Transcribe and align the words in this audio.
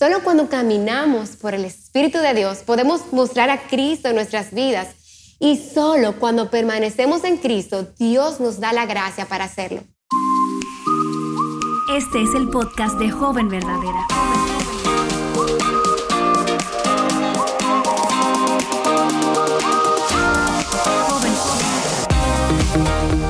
Solo 0.00 0.24
cuando 0.24 0.48
caminamos 0.48 1.36
por 1.36 1.52
el 1.52 1.66
Espíritu 1.66 2.20
de 2.20 2.32
Dios 2.32 2.60
podemos 2.64 3.12
mostrar 3.12 3.50
a 3.50 3.60
Cristo 3.68 4.08
en 4.08 4.14
nuestras 4.14 4.54
vidas. 4.54 4.88
Y 5.38 5.58
solo 5.58 6.18
cuando 6.18 6.48
permanecemos 6.48 7.22
en 7.24 7.36
Cristo, 7.36 7.86
Dios 7.98 8.40
nos 8.40 8.60
da 8.60 8.72
la 8.72 8.86
gracia 8.86 9.26
para 9.26 9.44
hacerlo. 9.44 9.82
Este 11.94 12.22
es 12.22 12.34
el 12.34 12.48
podcast 12.48 12.98
de 12.98 13.10
Joven 13.10 13.50
Verdadera. 13.50 14.06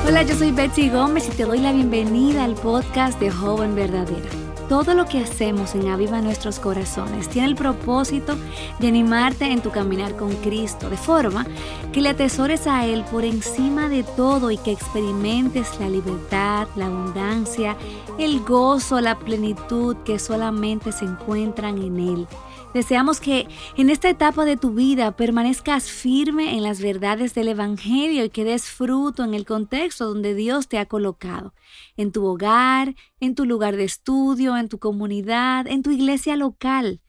Hola, 0.07 0.23
yo 0.23 0.37
soy 0.37 0.51
Betsy 0.53 0.89
Gómez 0.89 1.27
y 1.27 1.31
te 1.31 1.43
doy 1.43 1.59
la 1.59 1.73
bienvenida 1.73 2.45
al 2.45 2.53
podcast 2.55 3.19
de 3.19 3.29
Joven 3.29 3.75
Verdadera. 3.75 4.40
Todo 4.71 4.93
lo 4.93 5.05
que 5.05 5.19
hacemos 5.19 5.75
en 5.75 5.89
Aviva 5.89 6.21
Nuestros 6.21 6.57
Corazones 6.57 7.27
tiene 7.27 7.49
el 7.49 7.55
propósito 7.55 8.37
de 8.79 8.87
animarte 8.87 9.51
en 9.51 9.59
tu 9.59 9.69
caminar 9.69 10.15
con 10.15 10.33
Cristo, 10.37 10.89
de 10.89 10.95
forma 10.95 11.45
que 11.91 11.99
le 11.99 12.07
atesores 12.07 12.67
a 12.67 12.85
Él 12.85 13.03
por 13.11 13.25
encima 13.25 13.89
de 13.89 14.03
todo 14.03 14.49
y 14.49 14.57
que 14.57 14.71
experimentes 14.71 15.77
la 15.77 15.89
libertad, 15.89 16.69
la 16.77 16.85
abundancia, 16.85 17.75
el 18.17 18.39
gozo, 18.45 19.01
la 19.01 19.19
plenitud 19.19 19.97
que 20.05 20.17
solamente 20.19 20.93
se 20.93 21.03
encuentran 21.03 21.77
en 21.77 21.99
Él. 21.99 22.27
Deseamos 22.73 23.19
que 23.19 23.47
en 23.75 23.89
esta 23.89 24.07
etapa 24.07 24.45
de 24.45 24.55
tu 24.55 24.73
vida 24.73 25.17
permanezcas 25.17 25.89
firme 25.89 26.55
en 26.55 26.63
las 26.63 26.79
verdades 26.79 27.33
del 27.33 27.49
Evangelio 27.49 28.23
y 28.23 28.29
que 28.29 28.45
des 28.45 28.69
fruto 28.69 29.25
en 29.25 29.33
el 29.33 29.45
contexto 29.45 30.05
donde 30.05 30.33
Dios 30.35 30.69
te 30.69 30.77
ha 30.77 30.85
colocado, 30.85 31.53
en 31.97 32.13
tu 32.13 32.25
hogar, 32.25 32.95
en 33.19 33.35
tu 33.35 33.43
lugar 33.43 33.75
de 33.75 33.83
estudio, 33.83 34.55
en 34.55 34.69
tu 34.69 34.79
comunidad, 34.79 35.67
en 35.67 35.83
tu 35.83 35.91
iglesia 35.91 36.37
local. 36.37 37.01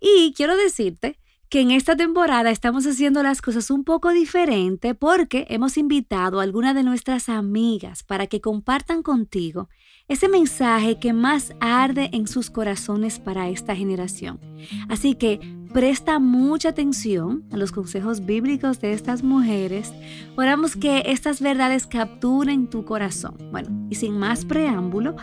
Y 0.00 0.32
quiero 0.34 0.56
decirte 0.56 1.18
que 1.52 1.60
en 1.60 1.70
esta 1.70 1.94
temporada 1.96 2.50
estamos 2.50 2.86
haciendo 2.86 3.22
las 3.22 3.42
cosas 3.42 3.70
un 3.70 3.84
poco 3.84 4.10
diferente 4.10 4.94
porque 4.94 5.46
hemos 5.50 5.76
invitado 5.76 6.40
a 6.40 6.44
algunas 6.44 6.74
de 6.74 6.82
nuestras 6.82 7.28
amigas 7.28 8.02
para 8.02 8.26
que 8.26 8.40
compartan 8.40 9.02
contigo 9.02 9.68
ese 10.08 10.30
mensaje 10.30 10.98
que 10.98 11.12
más 11.12 11.52
arde 11.60 12.08
en 12.14 12.26
sus 12.26 12.48
corazones 12.48 13.18
para 13.18 13.50
esta 13.50 13.76
generación. 13.76 14.40
Así 14.88 15.14
que 15.14 15.40
presta 15.74 16.18
mucha 16.18 16.70
atención 16.70 17.44
a 17.52 17.58
los 17.58 17.70
consejos 17.70 18.24
bíblicos 18.24 18.80
de 18.80 18.94
estas 18.94 19.22
mujeres. 19.22 19.92
Oramos 20.36 20.74
que 20.74 21.02
estas 21.04 21.42
verdades 21.42 21.86
capturen 21.86 22.70
tu 22.70 22.86
corazón. 22.86 23.36
Bueno, 23.50 23.68
y 23.90 23.96
sin 23.96 24.18
más 24.18 24.46
preámbulo, 24.46 25.16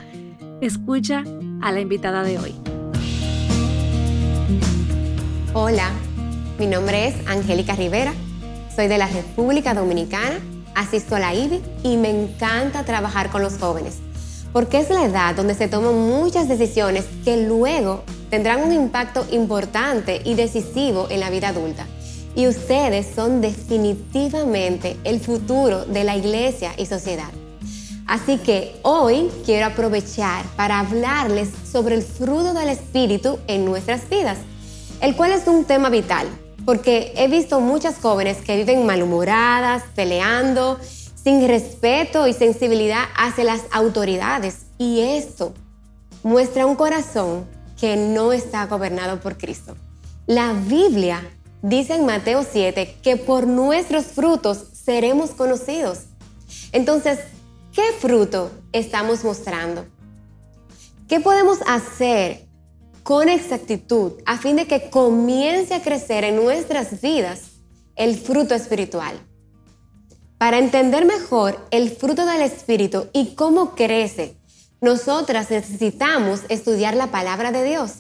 escucha 0.62 1.24
a 1.62 1.72
la 1.72 1.82
invitada 1.82 2.22
de 2.22 2.38
hoy. 2.38 2.54
Hola. 5.56 5.92
Mi 6.60 6.68
nombre 6.68 7.08
es 7.08 7.16
Angélica 7.26 7.74
Rivera, 7.74 8.14
soy 8.76 8.90
de 8.90 8.98
la 8.98 9.08
República 9.08 9.74
Dominicana, 9.74 10.42
asisto 10.76 11.16
a 11.16 11.20
la 11.20 11.34
IBI 11.34 11.62
y 11.84 11.96
me 11.96 12.10
encanta 12.10 12.84
trabajar 12.84 13.30
con 13.30 13.42
los 13.42 13.58
jóvenes, 13.58 14.00
porque 14.52 14.80
es 14.80 14.90
la 14.90 15.06
edad 15.06 15.36
donde 15.36 15.54
se 15.54 15.70
toman 15.70 15.96
muchas 15.96 16.50
decisiones 16.50 17.06
que 17.24 17.38
luego 17.38 18.04
tendrán 18.30 18.62
un 18.62 18.74
impacto 18.74 19.26
importante 19.32 20.22
y 20.26 20.34
decisivo 20.34 21.08
en 21.10 21.22
la 21.22 21.30
vida 21.30 21.48
adulta. 21.48 21.88
Y 22.36 22.46
ustedes 22.48 23.08
son 23.16 23.40
definitivamente 23.40 24.98
el 25.06 25.22
futuro 25.22 25.86
de 25.86 26.04
la 26.04 26.18
iglesia 26.18 26.74
y 26.76 26.88
sociedad. 26.88 27.32
Así 28.06 28.38
que 28.38 28.76
hoy 28.82 29.32
quiero 29.46 29.68
aprovechar 29.68 30.44
para 30.58 30.82
hablarles 30.82 31.52
sobre 31.72 31.96
el 31.96 32.02
fruto 32.02 32.54
del 32.54 32.68
Espíritu 32.68 33.40
en 33.48 33.64
nuestras 33.64 34.10
vidas, 34.10 34.40
el 35.00 35.16
cual 35.16 35.32
es 35.32 35.48
un 35.48 35.64
tema 35.64 35.90
vital 35.90 36.28
porque 36.70 37.14
he 37.16 37.28
visto 37.28 37.62
muchas 37.62 37.96
jóvenes 38.00 38.44
que 38.46 38.56
viven 38.56 38.86
malhumoradas, 38.86 39.82
peleando, 39.96 40.80
sin 41.16 41.48
respeto 41.48 42.28
y 42.28 42.34
sensibilidad 42.34 43.06
hacia 43.18 43.44
las 43.44 43.64
autoridades. 43.72 44.68
Y 44.78 45.00
esto 45.00 45.56
muestra 46.22 46.68
un 46.68 46.76
corazón 46.76 47.48
que 47.80 47.96
no 47.96 48.34
está 48.34 48.68
gobernado 48.68 49.20
por 49.20 49.36
Cristo. 49.36 49.76
La 50.28 50.54
Biblia 50.54 51.28
dice 51.64 51.96
en 51.96 52.06
Mateo 52.06 52.46
7 52.48 52.98
que 53.02 53.18
por 53.18 53.48
nuestros 53.48 54.06
frutos 54.06 54.66
seremos 54.72 55.32
conocidos. 55.32 56.02
Entonces, 56.72 57.18
¿qué 57.74 57.94
fruto 57.98 58.52
estamos 58.74 59.24
mostrando? 59.24 59.88
¿Qué 61.08 61.20
podemos 61.20 61.58
hacer 61.66 62.46
con 63.10 63.28
exactitud 63.28 64.22
a 64.28 64.38
fin 64.38 64.56
de 64.56 64.68
que 64.68 64.92
comience 64.92 65.74
a 65.74 65.82
crecer 65.82 66.24
en 66.24 66.36
nuestras 66.36 67.02
vidas 67.02 67.42
el 67.96 68.16
fruto 68.16 68.54
espiritual. 68.54 69.20
Para 70.38 70.60
entender 70.60 71.06
mejor 71.06 71.58
el 71.72 71.90
fruto 71.90 72.28
del 72.28 72.44
Espíritu 72.44 73.08
y 73.12 73.34
cómo 73.34 73.74
crece, 73.74 74.38
nosotras 74.80 75.50
necesitamos 75.50 76.42
estudiar 76.50 76.96
la 76.96 77.08
palabra 77.08 77.52
de 77.52 77.64
Dios. 77.64 77.94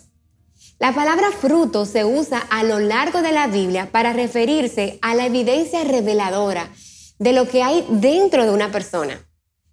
La 0.78 0.94
palabra 0.94 1.32
fruto 1.32 1.88
se 1.88 2.06
usa 2.06 2.38
a 2.38 2.64
lo 2.64 2.78
largo 2.78 3.24
de 3.24 3.32
la 3.32 3.48
Biblia 3.48 3.90
para 3.92 4.14
referirse 4.14 5.00
a 5.02 5.16
la 5.16 5.26
evidencia 5.26 5.84
reveladora 5.86 6.70
de 7.18 7.34
lo 7.34 7.48
que 7.48 7.64
hay 7.64 7.84
dentro 7.90 8.46
de 8.46 8.52
una 8.52 8.72
persona. 8.72 9.20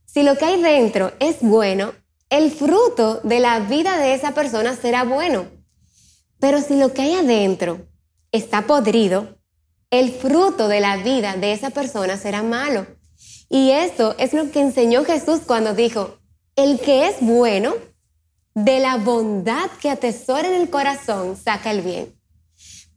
Si 0.07 0.23
lo 0.23 0.39
que 0.39 0.47
hay 0.47 0.63
dentro 0.63 1.13
es 1.21 1.37
bueno, 1.43 1.93
el 2.31 2.51
fruto 2.51 3.21
de 3.23 3.41
la 3.41 3.61
vida 3.61 3.99
de 3.99 4.15
esa 4.15 4.33
persona 4.33 4.77
será 4.77 5.05
bueno. 5.05 5.47
Pero 6.39 6.61
si 6.61 6.77
lo 6.77 6.93
que 6.93 7.03
hay 7.03 7.15
adentro 7.15 7.87
está 8.33 8.67
podrido, 8.67 9.39
el 9.91 10.13
fruto 10.13 10.69
de 10.69 10.81
la 10.81 10.97
vida 10.97 11.37
de 11.37 11.53
esa 11.53 11.71
persona 11.71 12.17
será 12.17 12.43
malo. 12.43 12.87
Y 13.49 13.71
esto 13.71 14.15
es 14.19 14.33
lo 14.33 14.51
que 14.51 14.61
enseñó 14.61 15.05
Jesús 15.05 15.41
cuando 15.47 15.75
dijo, 15.75 16.19
el 16.57 16.81
que 16.81 17.09
es 17.09 17.17
bueno, 17.21 17.75
de 18.55 18.81
la 18.81 18.97
bondad 18.97 19.71
que 19.81 19.91
atesora 19.91 20.49
en 20.49 20.61
el 20.61 20.71
corazón, 20.71 21.37
saca 21.37 21.71
el 21.71 21.83
bien. 21.83 22.15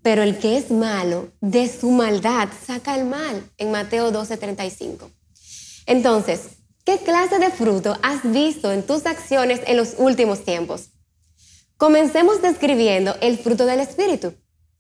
Pero 0.02 0.24
el 0.24 0.40
que 0.40 0.58
es 0.58 0.72
malo, 0.72 1.32
de 1.42 1.68
su 1.68 1.92
maldad, 1.92 2.48
saca 2.66 2.96
el 2.96 3.06
mal, 3.06 3.44
en 3.58 3.70
Mateo 3.70 4.12
12:35. 4.12 5.12
Entonces, 5.86 6.59
¿Qué 6.90 6.98
clase 6.98 7.38
de 7.38 7.52
fruto 7.52 7.96
has 8.02 8.24
visto 8.32 8.72
en 8.72 8.82
tus 8.82 9.06
acciones 9.06 9.62
en 9.68 9.78
los 9.78 9.94
últimos 10.00 10.44
tiempos? 10.44 10.90
Comencemos 11.78 12.42
describiendo 12.42 13.16
el 13.22 13.38
fruto 13.38 13.68
del 13.68 13.80
Espíritu. 13.80 14.34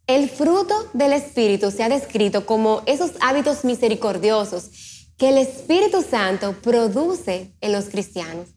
El 0.07 0.27
fruto 0.27 0.73
del 0.93 1.13
Espíritu 1.13 1.69
se 1.69 1.83
ha 1.83 1.89
descrito 1.89 2.47
como 2.47 2.81
esos 2.87 3.11
hábitos 3.21 3.63
misericordiosos 3.63 4.71
que 5.19 5.29
el 5.29 5.37
Espíritu 5.37 6.01
Santo 6.01 6.55
produce 6.63 7.53
en 7.61 7.73
los 7.73 7.89
cristianos. 7.89 8.47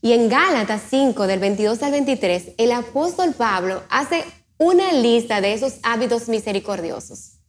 Y 0.00 0.12
en 0.12 0.28
Gálatas 0.28 0.82
5, 0.88 1.26
del 1.26 1.40
22 1.40 1.82
al 1.82 1.90
23, 1.90 2.52
el 2.58 2.70
apóstol 2.70 3.34
Pablo 3.34 3.82
hace 3.90 4.22
una 4.56 4.92
lista 4.92 5.40
de 5.40 5.52
esos 5.52 5.80
hábitos 5.82 6.28
misericordiosos. 6.28 7.40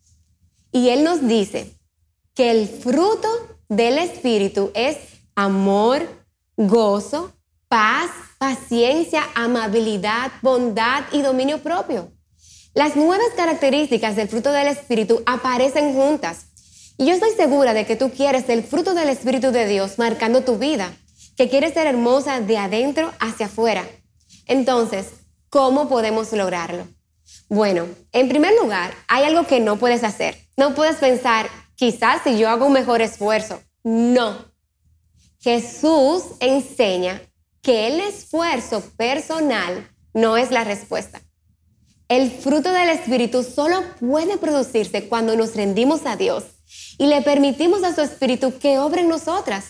Y 0.71 0.89
él 0.89 1.03
nos 1.03 1.27
dice 1.27 1.71
que 2.33 2.49
el 2.49 2.67
fruto 2.67 3.27
del 3.67 3.99
Espíritu 3.99 4.71
es 4.73 4.97
amor, 5.43 6.05
gozo, 6.57 7.31
paz, 7.69 8.09
paciencia, 8.39 9.23
amabilidad, 9.35 10.31
bondad 10.41 11.03
y 11.13 11.21
dominio 11.21 11.63
propio. 11.63 12.11
Las 12.73 12.97
nuevas 12.97 13.29
características 13.37 14.17
del 14.17 14.27
fruto 14.27 14.51
del 14.51 14.67
Espíritu 14.67 15.23
aparecen 15.25 15.93
juntas. 15.93 16.47
Y 16.97 17.05
yo 17.05 17.13
estoy 17.13 17.31
segura 17.31 17.73
de 17.73 17.85
que 17.85 17.95
tú 17.95 18.11
quieres 18.11 18.49
el 18.49 18.63
fruto 18.63 18.93
del 18.93 19.07
Espíritu 19.07 19.51
de 19.51 19.65
Dios 19.65 19.97
marcando 19.97 20.41
tu 20.41 20.57
vida, 20.57 20.91
que 21.37 21.47
quieres 21.47 21.73
ser 21.73 21.87
hermosa 21.87 22.41
de 22.41 22.57
adentro 22.57 23.13
hacia 23.21 23.45
afuera. 23.45 23.87
Entonces, 24.45 25.07
¿cómo 25.49 25.87
podemos 25.87 26.33
lograrlo? 26.33 26.85
Bueno, 27.47 27.85
en 28.11 28.27
primer 28.27 28.53
lugar, 28.61 28.91
hay 29.07 29.23
algo 29.23 29.47
que 29.47 29.61
no 29.61 29.77
puedes 29.77 30.03
hacer. 30.03 30.35
No 30.57 30.75
puedes 30.75 30.97
pensar, 30.97 31.47
quizás 31.75 32.23
si 32.25 32.37
yo 32.37 32.49
hago 32.49 32.65
un 32.65 32.73
mejor 32.73 33.01
esfuerzo. 33.01 33.61
No, 33.85 34.49
Jesús 35.41 36.23
enseña 36.41 37.21
que 37.61 37.87
el 37.87 38.01
esfuerzo 38.01 38.83
personal 38.97 39.89
no 40.13 40.35
es 40.35 40.51
la 40.51 40.65
respuesta. 40.65 41.21
El 42.09 42.29
fruto 42.29 42.73
del 42.73 42.89
Espíritu 42.89 43.43
solo 43.43 43.81
puede 44.01 44.37
producirse 44.37 45.07
cuando 45.07 45.37
nos 45.37 45.55
rendimos 45.55 46.05
a 46.05 46.17
Dios 46.17 46.43
y 46.97 47.07
le 47.07 47.21
permitimos 47.21 47.83
a 47.83 47.95
su 47.95 48.01
Espíritu 48.01 48.57
que 48.59 48.79
obre 48.79 49.01
en 49.01 49.07
nosotras. 49.07 49.65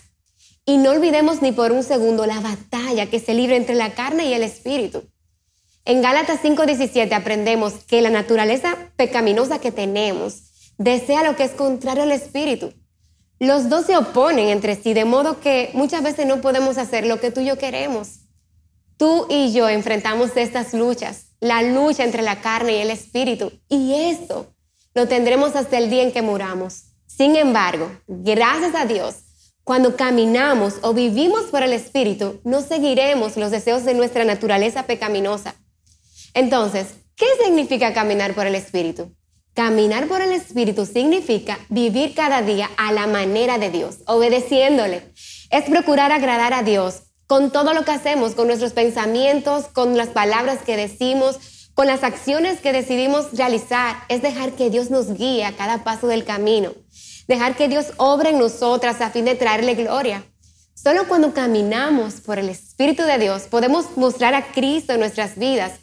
Y 0.65 0.77
no 0.77 0.89
olvidemos 0.89 1.43
ni 1.43 1.51
por 1.51 1.71
un 1.71 1.83
segundo 1.83 2.25
la 2.25 2.39
batalla 2.39 3.07
que 3.07 3.19
se 3.19 3.35
libra 3.35 3.55
entre 3.55 3.75
la 3.75 3.93
carne 3.93 4.25
y 4.25 4.33
el 4.33 4.41
Espíritu. 4.41 5.03
En 5.85 6.01
Gálatas 6.01 6.39
5:17 6.41 7.13
aprendemos 7.13 7.73
que 7.85 8.01
la 8.01 8.09
naturaleza 8.09 8.75
pecaminosa 8.95 9.59
que 9.59 9.71
tenemos 9.71 10.73
desea 10.79 11.23
lo 11.23 11.35
que 11.35 11.43
es 11.43 11.51
contrario 11.51 12.03
al 12.03 12.11
Espíritu 12.11 12.73
los 13.39 13.69
dos 13.69 13.85
se 13.85 13.95
oponen 13.95 14.49
entre 14.49 14.75
sí, 14.75 14.93
de 14.93 15.05
modo 15.05 15.39
que 15.39 15.71
muchas 15.73 16.03
veces 16.03 16.25
no 16.25 16.41
podemos 16.41 16.77
hacer 16.77 17.05
lo 17.05 17.19
que 17.19 17.31
tú 17.31 17.39
y 17.39 17.45
yo 17.45 17.57
queremos. 17.57 18.19
Tú 18.97 19.27
y 19.29 19.53
yo 19.53 19.69
enfrentamos 19.69 20.35
estas 20.35 20.73
luchas. 20.73 21.27
la 21.41 21.61
lucha 21.61 22.03
entre 22.03 22.21
la 22.21 22.41
carne 22.41 22.73
y 22.73 22.81
el 22.81 22.89
espíritu. 22.89 23.53
Y 23.69 23.93
esto 23.93 24.53
lo 24.93 25.07
tendremos 25.07 25.55
hasta 25.55 25.77
el 25.77 25.89
día 25.89 26.03
en 26.03 26.11
que 26.11 26.21
muramos. 26.21 26.83
Sin 27.07 27.37
embargo, 27.37 27.89
gracias 28.07 28.75
a 28.75 28.85
Dios, 28.85 29.15
cuando 29.63 29.95
caminamos 29.95 30.75
o 30.81 30.93
vivimos 30.93 31.43
por 31.43 31.63
el 31.63 31.71
espíritu, 31.71 32.41
no 32.43 32.61
seguiremos 32.61 33.37
los 33.37 33.51
deseos 33.51 33.85
de 33.85 33.93
nuestra 33.93 34.25
naturaleza 34.25 34.83
pecaminosa. 34.83 35.55
Entonces, 36.33 36.87
¿qué 37.15 37.27
significa 37.41 37.93
caminar 37.93 38.33
por 38.33 38.47
el 38.47 38.55
espíritu? 38.55 39.15
Caminar 39.59 40.07
por 40.07 40.21
el 40.21 40.31
Espíritu 40.31 40.85
significa 40.85 41.59
vivir 41.67 42.13
cada 42.15 42.41
día 42.41 42.69
a 42.77 42.93
la 42.93 43.07
manera 43.07 43.57
de 43.57 43.69
Dios, 43.69 43.97
obedeciéndole. 44.05 45.11
Es 45.49 45.65
procurar 45.65 46.13
agradar 46.13 46.53
a 46.53 46.63
Dios 46.63 47.01
con 47.27 47.51
todo 47.51 47.73
lo 47.73 47.83
que 47.83 47.91
hacemos, 47.91 48.35
con 48.35 48.47
nuestros 48.47 48.71
pensamientos, 48.71 49.65
con 49.65 49.97
las 49.97 50.07
palabras 50.07 50.59
que 50.65 50.77
decimos, 50.77 51.71
con 51.73 51.87
las 51.87 52.05
acciones 52.05 52.61
que 52.61 52.71
decidimos 52.71 53.33
realizar. 53.33 53.97
Es 54.07 54.21
dejar 54.21 54.53
que 54.53 54.69
Dios 54.69 54.91
nos 54.91 55.17
guíe 55.17 55.43
a 55.43 55.51
cada 55.51 55.83
paso 55.83 56.07
del 56.07 56.23
camino. 56.23 56.71
Dejar 57.27 57.57
que 57.57 57.67
Dios 57.67 57.87
obre 57.97 58.29
en 58.29 58.39
nosotras 58.39 59.01
a 59.01 59.09
fin 59.09 59.25
de 59.25 59.35
traerle 59.35 59.75
gloria. 59.75 60.23
Solo 60.73 61.05
cuando 61.09 61.33
caminamos 61.33 62.21
por 62.21 62.39
el 62.39 62.47
Espíritu 62.47 63.03
de 63.03 63.17
Dios 63.17 63.41
podemos 63.41 63.97
mostrar 63.97 64.35
a 64.35 64.53
Cristo 64.53 64.93
en 64.93 65.01
nuestras 65.01 65.37
vidas. 65.37 65.73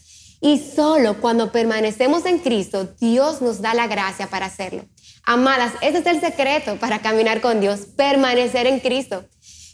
Y 0.41 0.59
solo 0.59 1.21
cuando 1.21 1.51
permanecemos 1.51 2.27
en 2.27 2.39
Cristo, 2.39 2.89
Dios 3.01 3.41
nos 3.41 3.61
da 3.61 3.75
la 3.75 3.87
gracia 3.87 4.27
para 4.27 4.47
hacerlo. 4.47 4.85
Amadas, 5.25 5.73
ese 5.81 5.99
es 5.99 6.07
el 6.07 6.21
secreto 6.21 6.77
para 6.77 7.01
caminar 7.01 7.41
con 7.41 7.61
Dios, 7.61 7.81
permanecer 7.97 8.67
en 8.67 8.81
Cristo. 8.81 9.25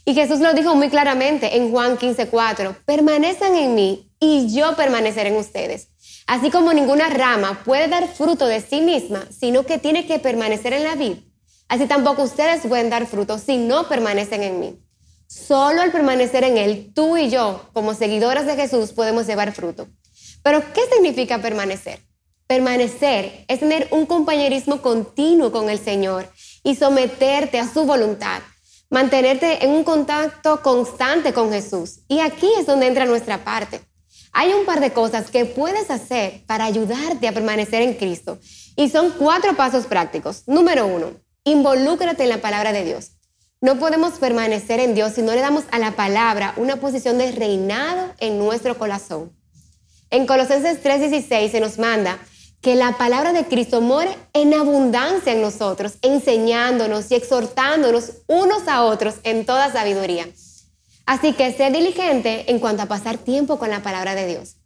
Y 0.05 0.13
Jesús 0.13 0.39
lo 0.39 0.53
dijo 0.53 0.75
muy 0.75 0.89
claramente 0.89 1.57
en 1.57 1.71
Juan 1.71 1.97
15:4, 1.97 2.75
permanezcan 2.85 3.55
en 3.55 3.75
mí 3.75 4.11
y 4.19 4.53
yo 4.53 4.75
permaneceré 4.75 5.29
en 5.29 5.37
ustedes. 5.37 5.89
Así 6.27 6.49
como 6.49 6.73
ninguna 6.73 7.09
rama 7.09 7.61
puede 7.63 7.87
dar 7.87 8.07
fruto 8.07 8.47
de 8.47 8.61
sí 8.61 8.81
misma, 8.81 9.25
sino 9.29 9.65
que 9.65 9.77
tiene 9.77 10.05
que 10.05 10.19
permanecer 10.19 10.73
en 10.73 10.83
la 10.83 10.95
vid, 10.95 11.17
así 11.67 11.85
tampoco 11.85 12.23
ustedes 12.23 12.61
pueden 12.67 12.89
dar 12.89 13.05
fruto 13.07 13.37
si 13.37 13.57
no 13.57 13.87
permanecen 13.87 14.43
en 14.43 14.59
mí. 14.59 14.79
Solo 15.27 15.81
al 15.81 15.91
permanecer 15.91 16.43
en 16.43 16.57
Él, 16.57 16.91
tú 16.93 17.17
y 17.17 17.29
yo, 17.29 17.69
como 17.73 17.93
seguidoras 17.93 18.45
de 18.45 18.55
Jesús, 18.55 18.91
podemos 18.91 19.25
llevar 19.25 19.51
fruto. 19.51 19.87
Pero, 20.43 20.61
¿qué 20.73 20.81
significa 20.93 21.39
permanecer? 21.39 21.99
Permanecer 22.45 23.45
es 23.47 23.59
tener 23.59 23.87
un 23.91 24.05
compañerismo 24.05 24.81
continuo 24.81 25.51
con 25.51 25.69
el 25.69 25.79
Señor 25.79 26.29
y 26.63 26.75
someterte 26.75 27.57
a 27.57 27.71
su 27.71 27.85
voluntad 27.85 28.41
mantenerte 28.93 29.65
en 29.65 29.71
un 29.71 29.83
contacto 29.83 30.61
constante 30.61 31.33
con 31.33 31.51
Jesús. 31.51 32.01
Y 32.07 32.19
aquí 32.19 32.47
es 32.59 32.67
donde 32.67 32.85
entra 32.85 33.07
nuestra 33.07 33.43
parte. 33.43 33.81
Hay 34.31 34.53
un 34.53 34.67
par 34.67 34.81
de 34.81 34.93
cosas 34.93 35.31
que 35.31 35.45
puedes 35.45 35.89
hacer 35.89 36.43
para 36.45 36.65
ayudarte 36.65 37.27
a 37.27 37.31
permanecer 37.31 37.81
en 37.81 37.95
Cristo. 37.95 38.37
Y 38.75 38.89
son 38.89 39.09
cuatro 39.17 39.55
pasos 39.55 39.87
prácticos. 39.87 40.43
Número 40.45 40.85
uno, 40.85 41.13
involúcrate 41.43 42.21
en 42.21 42.29
la 42.29 42.41
palabra 42.41 42.71
de 42.71 42.85
Dios. 42.85 43.13
No 43.61 43.79
podemos 43.79 44.13
permanecer 44.19 44.79
en 44.79 44.93
Dios 44.93 45.13
si 45.13 45.23
no 45.23 45.33
le 45.33 45.41
damos 45.41 45.63
a 45.71 45.79
la 45.79 45.95
palabra 45.95 46.53
una 46.57 46.75
posición 46.75 47.17
de 47.17 47.31
reinado 47.31 48.13
en 48.19 48.37
nuestro 48.37 48.77
corazón. 48.77 49.35
En 50.13 50.27
Colosenses 50.27 50.83
3:16 50.83 51.49
se 51.49 51.59
nos 51.59 51.79
manda 51.79 52.19
que 52.61 52.75
la 52.75 52.99
palabra 52.99 53.33
de 53.33 53.45
Cristo 53.45 53.81
more 53.81 54.15
en 54.33 54.53
abundancia 54.53 55.33
en 55.33 55.41
nosotros, 55.41 55.93
enseñándonos 56.03 57.09
y 57.09 57.15
exhortándonos 57.15 58.11
unos 58.27 58.67
a 58.67 58.83
otros 58.83 59.15
en 59.23 59.43
toda 59.43 59.71
sabiduría. 59.71 60.27
Así 61.07 61.33
que 61.33 61.51
sé 61.51 61.71
diligente 61.71 62.51
en 62.51 62.59
cuanto 62.59 62.83
a 62.83 62.85
pasar 62.85 63.17
tiempo 63.17 63.57
con 63.57 63.71
la 63.71 63.81
palabra 63.81 64.13
de 64.13 64.27
Dios. 64.27 64.57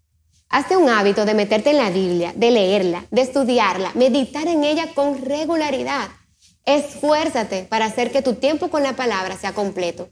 Hazte 0.50 0.76
un 0.76 0.90
hábito 0.90 1.24
de 1.24 1.34
meterte 1.34 1.70
en 1.70 1.78
la 1.78 1.92
Biblia, 1.92 2.34
de 2.36 2.52
leerla, 2.52 3.06
de 3.10 3.22
estudiarla, 3.22 3.94
meditar 3.96 4.50
en 4.50 4.66
ella 4.66 4.94
con 4.94 5.24
regularidad. 5.24 6.10
Esfuérzate 6.66 7.64
para 7.64 7.86
hacer 7.86 8.12
que 8.12 8.22
tu 8.22 8.34
tiempo 8.34 8.68
con 8.70 8.84
la 8.84 8.98
palabra 8.98 9.38
sea 9.38 9.54
completo. 9.54 10.10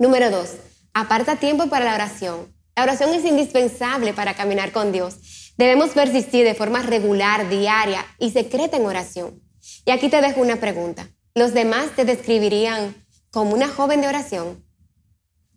Número 0.00 0.32
dos, 0.32 0.54
aparta 0.94 1.36
tiempo 1.36 1.68
para 1.68 1.84
la 1.84 1.94
oración. 1.94 2.55
La 2.76 2.82
oración 2.82 3.14
es 3.14 3.24
indispensable 3.24 4.12
para 4.12 4.34
caminar 4.34 4.70
con 4.70 4.92
Dios. 4.92 5.54
Debemos 5.56 5.92
persistir 5.92 6.44
de 6.44 6.54
forma 6.54 6.82
regular, 6.82 7.48
diaria 7.48 8.04
y 8.18 8.32
secreta 8.32 8.76
en 8.76 8.84
oración. 8.84 9.40
Y 9.86 9.92
aquí 9.92 10.10
te 10.10 10.20
dejo 10.20 10.42
una 10.42 10.56
pregunta. 10.56 11.08
¿Los 11.34 11.54
demás 11.54 11.96
te 11.96 12.04
describirían 12.04 12.94
como 13.30 13.54
una 13.54 13.68
joven 13.68 14.02
de 14.02 14.08
oración? 14.08 14.62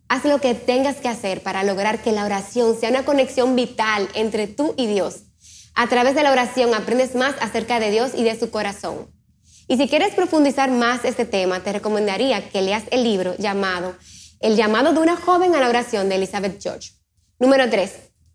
Haz 0.08 0.24
lo 0.24 0.40
que 0.40 0.54
tengas 0.54 0.96
que 0.96 1.08
hacer 1.08 1.42
para 1.42 1.62
lograr 1.62 2.00
que 2.00 2.10
la 2.10 2.24
oración 2.24 2.80
sea 2.80 2.88
una 2.88 3.04
conexión 3.04 3.54
vital 3.54 4.08
entre 4.14 4.46
tú 4.46 4.72
y 4.78 4.86
Dios. 4.86 5.24
A 5.74 5.88
través 5.88 6.14
de 6.14 6.22
la 6.22 6.32
oración 6.32 6.72
aprendes 6.72 7.14
más 7.14 7.34
acerca 7.42 7.80
de 7.80 7.90
Dios 7.90 8.12
y 8.16 8.24
de 8.24 8.40
su 8.40 8.50
corazón. 8.50 9.10
Y 9.68 9.76
si 9.76 9.88
quieres 9.88 10.14
profundizar 10.14 10.70
más 10.70 11.04
este 11.04 11.26
tema, 11.26 11.62
te 11.62 11.74
recomendaría 11.74 12.48
que 12.48 12.62
leas 12.62 12.84
el 12.90 13.04
libro 13.04 13.36
llamado 13.36 13.94
El 14.40 14.56
llamado 14.56 14.94
de 14.94 15.00
una 15.00 15.16
joven 15.16 15.54
a 15.54 15.60
la 15.60 15.68
oración 15.68 16.08
de 16.08 16.14
Elizabeth 16.14 16.62
George. 16.62 16.99
Número 17.40 17.70
3. 17.70 17.90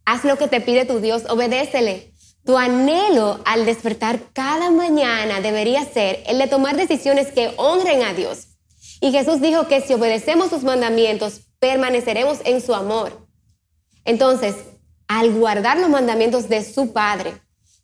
Haz 0.06 0.26
lo 0.26 0.36
que 0.38 0.48
te 0.48 0.62
pide 0.62 0.86
tu 0.86 1.00
Dios, 1.00 1.24
obedécele. 1.30 2.12
Tu 2.44 2.58
anhelo 2.58 3.40
al 3.46 3.66
despertar 3.66 4.20
cada 4.34 4.72
mañana 4.72 5.42
debería 5.42 5.86
ser 5.86 6.24
el 6.26 6.40
de 6.40 6.48
tomar 6.48 6.76
decisiones 6.76 7.32
que 7.32 7.54
honren 7.58 8.02
a 8.02 8.14
Dios. 8.14 8.48
Y 9.02 9.12
Jesús 9.12 9.42
dijo 9.42 9.68
que 9.68 9.82
si 9.82 9.94
obedecemos 9.94 10.50
sus 10.50 10.64
mandamientos, 10.64 11.42
permaneceremos 11.60 12.40
en 12.46 12.62
su 12.62 12.74
amor. 12.74 13.28
Entonces, 14.06 14.56
al 15.08 15.32
guardar 15.34 15.78
los 15.78 15.90
mandamientos 15.90 16.50
de 16.50 16.64
su 16.64 16.92
Padre, 16.92 17.34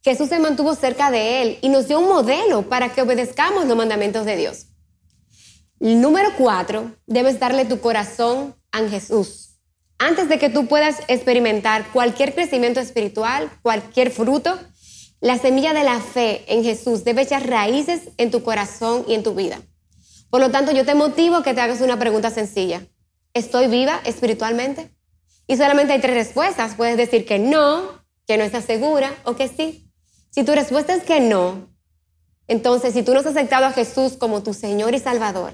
Jesús 0.03 0.29
se 0.29 0.39
mantuvo 0.39 0.73
cerca 0.73 1.11
de 1.11 1.43
él 1.43 1.59
y 1.61 1.69
nos 1.69 1.87
dio 1.87 1.99
un 1.99 2.07
modelo 2.07 2.67
para 2.67 2.89
que 2.89 3.03
obedezcamos 3.03 3.65
los 3.65 3.77
mandamientos 3.77 4.25
de 4.25 4.37
Dios. 4.37 4.65
Número 5.79 6.29
cuatro, 6.35 6.95
debes 7.05 7.39
darle 7.39 7.65
tu 7.65 7.79
corazón 7.79 8.55
a 8.71 8.79
Jesús. 8.87 9.50
Antes 10.03 10.29
de 10.29 10.39
que 10.39 10.49
tú 10.49 10.65
puedas 10.65 10.97
experimentar 11.09 11.85
cualquier 11.93 12.33
crecimiento 12.33 12.79
espiritual, 12.79 13.51
cualquier 13.61 14.09
fruto, 14.09 14.57
la 15.19 15.37
semilla 15.37 15.75
de 15.75 15.83
la 15.83 15.99
fe 15.99 16.43
en 16.47 16.63
Jesús 16.63 17.03
debe 17.03 17.21
echar 17.21 17.47
raíces 17.47 18.09
en 18.17 18.31
tu 18.31 18.41
corazón 18.41 19.05
y 19.07 19.13
en 19.13 19.21
tu 19.21 19.35
vida. 19.35 19.61
Por 20.31 20.41
lo 20.41 20.49
tanto, 20.49 20.71
yo 20.71 20.85
te 20.85 20.95
motivo 20.95 21.35
a 21.35 21.43
que 21.43 21.53
te 21.53 21.61
hagas 21.61 21.81
una 21.81 21.99
pregunta 21.99 22.31
sencilla. 22.31 22.81
¿Estoy 23.35 23.67
viva 23.67 24.01
espiritualmente? 24.03 24.89
Y 25.45 25.55
solamente 25.55 25.93
hay 25.93 26.01
tres 26.01 26.15
respuestas. 26.15 26.73
Puedes 26.73 26.97
decir 26.97 27.23
que 27.23 27.37
no, 27.37 28.03
que 28.25 28.37
no 28.37 28.43
estás 28.43 28.65
segura 28.65 29.13
o 29.23 29.35
que 29.35 29.49
sí. 29.49 29.87
Si 30.31 30.43
tu 30.43 30.53
respuesta 30.53 30.95
es 30.95 31.03
que 31.03 31.19
no, 31.19 31.69
entonces 32.47 32.95
si 32.95 33.03
tú 33.03 33.13
no 33.13 33.19
has 33.19 33.27
aceptado 33.27 33.67
a 33.67 33.71
Jesús 33.71 34.13
como 34.13 34.41
tu 34.41 34.55
Señor 34.55 34.95
y 34.95 34.99
Salvador, 34.99 35.53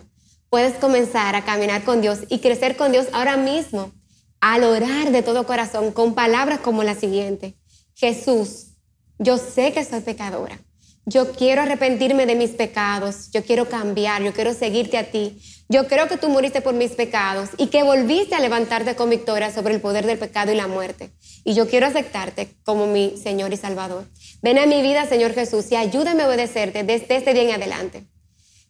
puedes 0.49 0.75
comenzar 0.75 1.35
a 1.35 1.43
caminar 1.43 1.83
con 1.83 1.99
Dios 1.99 2.19
y 2.29 2.39
crecer 2.39 2.77
con 2.77 2.93
Dios 2.93 3.07
ahora 3.11 3.35
mismo 3.35 3.91
al 4.39 4.63
orar 4.63 5.11
de 5.11 5.23
todo 5.23 5.45
corazón 5.45 5.91
con 5.91 6.13
palabras 6.13 6.59
como 6.59 6.83
la 6.83 6.95
siguiente. 6.95 7.55
Jesús, 7.95 8.73
yo 9.19 9.37
sé 9.37 9.73
que 9.73 9.83
soy 9.83 10.01
pecadora. 10.01 10.59
Yo 11.05 11.31
quiero 11.31 11.61
arrepentirme 11.61 12.25
de 12.25 12.35
mis 12.35 12.51
pecados. 12.51 13.31
Yo 13.31 13.43
quiero 13.43 13.69
cambiar. 13.69 14.21
Yo 14.21 14.33
quiero 14.33 14.53
seguirte 14.53 14.97
a 14.97 15.09
ti. 15.09 15.41
Yo 15.69 15.87
creo 15.87 16.07
que 16.07 16.17
tú 16.17 16.29
moriste 16.29 16.61
por 16.61 16.73
mis 16.73 16.91
pecados 16.91 17.49
y 17.57 17.67
que 17.67 17.83
volviste 17.83 18.35
a 18.35 18.41
levantarte 18.41 18.95
con 18.95 19.09
victoria 19.09 19.51
sobre 19.51 19.73
el 19.73 19.81
poder 19.81 20.05
del 20.05 20.17
pecado 20.17 20.51
y 20.51 20.55
la 20.55 20.67
muerte. 20.67 21.11
Y 21.43 21.53
yo 21.53 21.67
quiero 21.67 21.85
aceptarte 21.85 22.49
como 22.63 22.87
mi 22.87 23.15
Señor 23.17 23.53
y 23.53 23.57
Salvador. 23.57 24.05
Ven 24.41 24.59
a 24.59 24.65
mi 24.65 24.81
vida, 24.81 25.05
Señor 25.07 25.33
Jesús, 25.33 25.71
y 25.71 25.75
ayúdame 25.75 26.23
a 26.23 26.27
obedecerte 26.27 26.83
desde 26.83 27.15
este 27.15 27.33
día 27.33 27.43
en 27.43 27.51
adelante. 27.51 28.05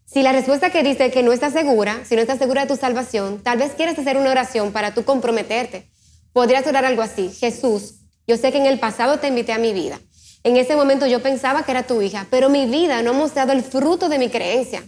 Si 0.09 0.23
la 0.23 0.31
respuesta 0.31 0.69
que 0.69 0.83
dice 0.83 1.11
que 1.11 1.21
no 1.21 1.33
estás 1.33 1.51
segura, 1.51 1.99
si 2.05 2.15
no 2.15 2.21
estás 2.21 2.39
segura 2.39 2.61
de 2.61 2.67
tu 2.69 2.77
salvación, 2.77 3.43
tal 3.43 3.57
vez 3.57 3.73
quieras 3.73 3.99
hacer 3.99 4.15
una 4.15 4.31
oración 4.31 4.71
para 4.71 4.93
tú 4.93 5.03
comprometerte. 5.03 5.89
Podrías 6.31 6.65
orar 6.65 6.85
algo 6.85 7.01
así. 7.01 7.29
Jesús, 7.37 7.95
yo 8.25 8.37
sé 8.37 8.53
que 8.53 8.57
en 8.57 8.67
el 8.67 8.79
pasado 8.79 9.19
te 9.19 9.27
invité 9.27 9.51
a 9.51 9.57
mi 9.57 9.73
vida. 9.73 9.99
En 10.45 10.55
ese 10.55 10.77
momento 10.77 11.07
yo 11.07 11.21
pensaba 11.21 11.63
que 11.63 11.71
era 11.71 11.83
tu 11.83 12.01
hija, 12.01 12.25
pero 12.29 12.49
mi 12.49 12.67
vida 12.67 13.01
no 13.01 13.09
ha 13.09 13.13
mostrado 13.13 13.51
el 13.51 13.63
fruto 13.63 14.07
de 14.07 14.17
mi 14.17 14.29
creencia. 14.29 14.81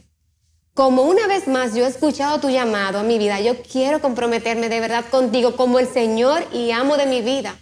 Como 0.73 1.01
una 1.01 1.27
vez 1.27 1.49
más 1.49 1.75
yo 1.75 1.83
he 1.83 1.89
escuchado 1.89 2.39
tu 2.39 2.49
llamado 2.49 2.99
a 2.99 3.03
mi 3.03 3.17
vida, 3.17 3.41
yo 3.41 3.61
quiero 3.61 3.99
comprometerme 3.99 4.69
de 4.69 4.79
verdad 4.79 5.03
contigo 5.11 5.57
como 5.57 5.79
el 5.79 5.89
Señor 5.89 6.47
y 6.53 6.71
amo 6.71 6.95
de 6.95 7.07
mi 7.07 7.21
vida. 7.21 7.57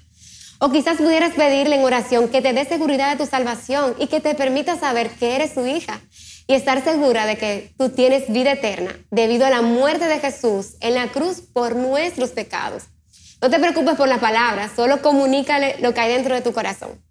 O 0.59 0.69
quizás 0.69 0.97
pudieras 0.97 1.33
pedirle 1.33 1.77
en 1.77 1.83
oración 1.83 2.27
que 2.27 2.43
te 2.43 2.53
dé 2.53 2.65
seguridad 2.65 3.09
de 3.11 3.23
tu 3.23 3.27
salvación 3.27 3.95
y 3.97 4.05
que 4.05 4.19
te 4.19 4.35
permita 4.35 4.79
saber 4.79 5.09
que 5.09 5.35
eres 5.35 5.55
su 5.55 5.65
hija 5.65 5.99
y 6.47 6.53
estar 6.53 6.83
segura 6.83 7.25
de 7.25 7.37
que 7.37 7.73
tú 7.77 7.89
tienes 7.89 8.31
vida 8.31 8.53
eterna 8.53 8.97
debido 9.11 9.45
a 9.45 9.49
la 9.49 9.61
muerte 9.61 10.05
de 10.05 10.19
Jesús 10.19 10.75
en 10.79 10.93
la 10.93 11.09
cruz 11.09 11.41
por 11.41 11.75
nuestros 11.75 12.29
pecados. 12.29 12.83
No 13.41 13.49
te 13.49 13.59
preocupes 13.59 13.95
por 13.95 14.07
las 14.07 14.19
palabras, 14.19 14.71
solo 14.75 15.01
comunícale 15.01 15.75
lo 15.81 15.93
que 15.93 15.99
hay 15.99 16.13
dentro 16.13 16.33
de 16.33 16.41
tu 16.41 16.53
corazón. 16.53 17.03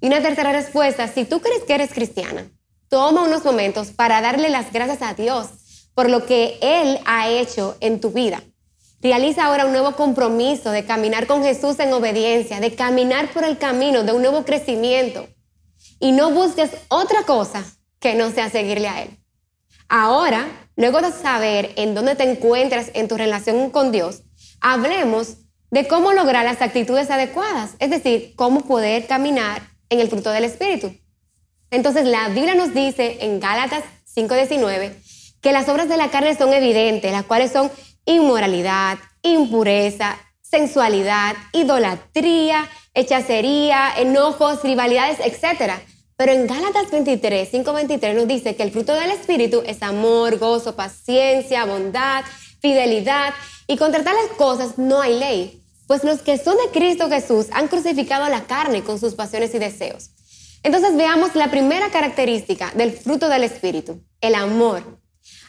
Y 0.00 0.08
una 0.08 0.20
tercera 0.20 0.52
respuesta, 0.52 1.06
si 1.06 1.24
tú 1.24 1.40
crees 1.40 1.62
que 1.62 1.74
eres 1.74 1.92
cristiana, 1.92 2.50
toma 2.88 3.22
unos 3.22 3.44
momentos 3.44 3.88
para 3.92 4.20
darle 4.20 4.50
las 4.50 4.72
gracias 4.72 5.00
a 5.00 5.14
Dios 5.14 5.48
por 5.94 6.10
lo 6.10 6.26
que 6.26 6.58
Él 6.60 6.98
ha 7.06 7.28
hecho 7.28 7.76
en 7.80 8.00
tu 8.00 8.10
vida. 8.10 8.42
Realiza 9.00 9.44
ahora 9.44 9.66
un 9.66 9.72
nuevo 9.72 9.92
compromiso 9.92 10.70
de 10.70 10.84
caminar 10.84 11.26
con 11.26 11.42
Jesús 11.42 11.78
en 11.78 11.92
obediencia, 11.92 12.60
de 12.60 12.74
caminar 12.74 13.32
por 13.32 13.44
el 13.44 13.58
camino 13.58 14.02
de 14.02 14.12
un 14.12 14.22
nuevo 14.22 14.44
crecimiento. 14.44 15.28
Y 16.00 16.12
no 16.12 16.30
busques 16.30 16.70
otra 16.88 17.22
cosa 17.24 17.64
que 18.02 18.14
no 18.14 18.30
sea 18.30 18.50
seguirle 18.50 18.88
a 18.88 19.02
Él. 19.02 19.16
Ahora, 19.88 20.46
luego 20.76 21.00
de 21.00 21.12
saber 21.12 21.72
en 21.76 21.94
dónde 21.94 22.16
te 22.16 22.24
encuentras 22.24 22.90
en 22.94 23.08
tu 23.08 23.16
relación 23.16 23.70
con 23.70 23.92
Dios, 23.92 24.22
hablemos 24.60 25.36
de 25.70 25.86
cómo 25.88 26.12
lograr 26.12 26.44
las 26.44 26.60
actitudes 26.60 27.10
adecuadas, 27.10 27.76
es 27.78 27.88
decir, 27.88 28.34
cómo 28.36 28.62
poder 28.62 29.06
caminar 29.06 29.62
en 29.88 30.00
el 30.00 30.08
fruto 30.08 30.30
del 30.30 30.44
Espíritu. 30.44 30.94
Entonces, 31.70 32.04
la 32.04 32.28
Biblia 32.28 32.54
nos 32.54 32.74
dice 32.74 33.18
en 33.20 33.40
Gálatas 33.40 33.84
5:19 34.04 34.94
que 35.40 35.52
las 35.52 35.68
obras 35.68 35.88
de 35.88 35.96
la 35.96 36.10
carne 36.10 36.36
son 36.36 36.52
evidentes, 36.52 37.12
las 37.12 37.24
cuales 37.24 37.52
son 37.52 37.70
inmoralidad, 38.04 38.98
impureza, 39.22 40.18
sensualidad, 40.42 41.34
idolatría, 41.52 42.68
hechicería, 42.94 43.92
enojos, 43.96 44.62
rivalidades, 44.62 45.18
etc. 45.20 45.80
Pero 46.22 46.34
en 46.34 46.46
Gálatas 46.46 46.88
23, 46.88 47.48
5, 47.50 47.72
23 47.72 48.14
nos 48.14 48.28
dice 48.28 48.54
que 48.54 48.62
el 48.62 48.70
fruto 48.70 48.94
del 48.94 49.10
Espíritu 49.10 49.64
es 49.66 49.82
amor, 49.82 50.38
gozo, 50.38 50.76
paciencia, 50.76 51.64
bondad, 51.64 52.22
fidelidad, 52.60 53.34
y 53.66 53.76
contra 53.76 54.04
tales 54.04 54.30
cosas 54.36 54.78
no 54.78 55.00
hay 55.00 55.18
ley, 55.18 55.64
pues 55.88 56.04
los 56.04 56.22
que 56.22 56.38
son 56.38 56.56
de 56.58 56.70
Cristo 56.70 57.08
Jesús 57.08 57.46
han 57.50 57.66
crucificado 57.66 58.28
la 58.28 58.44
carne 58.44 58.84
con 58.84 59.00
sus 59.00 59.14
pasiones 59.14 59.52
y 59.56 59.58
deseos. 59.58 60.10
Entonces 60.62 60.96
veamos 60.96 61.34
la 61.34 61.50
primera 61.50 61.90
característica 61.90 62.70
del 62.76 62.92
fruto 62.92 63.28
del 63.28 63.42
Espíritu, 63.42 64.00
el 64.20 64.36
amor. 64.36 65.00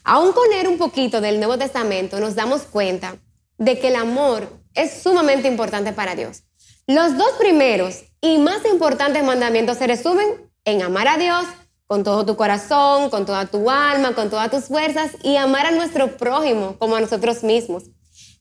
Aún 0.04 0.32
con 0.32 0.50
leer 0.50 0.68
un 0.68 0.80
poquito 0.80 1.22
del 1.22 1.38
Nuevo 1.38 1.60
Testamento, 1.60 2.20
nos 2.20 2.34
damos 2.34 2.64
cuenta 2.64 3.18
de 3.60 3.78
que 3.78 3.90
el 3.90 3.96
amor 3.96 4.50
es 4.74 5.04
sumamente 5.04 5.48
importante 5.48 5.94
para 5.94 6.16
Dios. 6.16 6.46
Los 6.88 7.16
dos 7.16 7.34
primeros 7.38 8.06
y 8.22 8.40
más 8.40 8.66
importantes 8.66 9.24
mandamientos 9.24 9.78
se 9.78 9.86
resumen 9.86 10.52
en 10.66 10.82
amar 10.82 11.08
a 11.08 11.18
Dios 11.18 11.46
con 11.88 12.04
todo 12.04 12.26
tu 12.26 12.36
corazón, 12.36 13.10
con 13.10 13.26
toda 13.26 13.46
tu 13.46 13.70
alma, 13.70 14.16
con 14.16 14.30
todas 14.30 14.50
tus 14.50 14.66
fuerzas 14.66 15.12
y 15.22 15.36
amar 15.36 15.66
a 15.66 15.72
nuestro 15.72 16.18
prójimo 16.18 16.78
como 16.80 16.96
a 16.96 17.02
nosotros 17.02 17.44
mismos. 17.44 17.84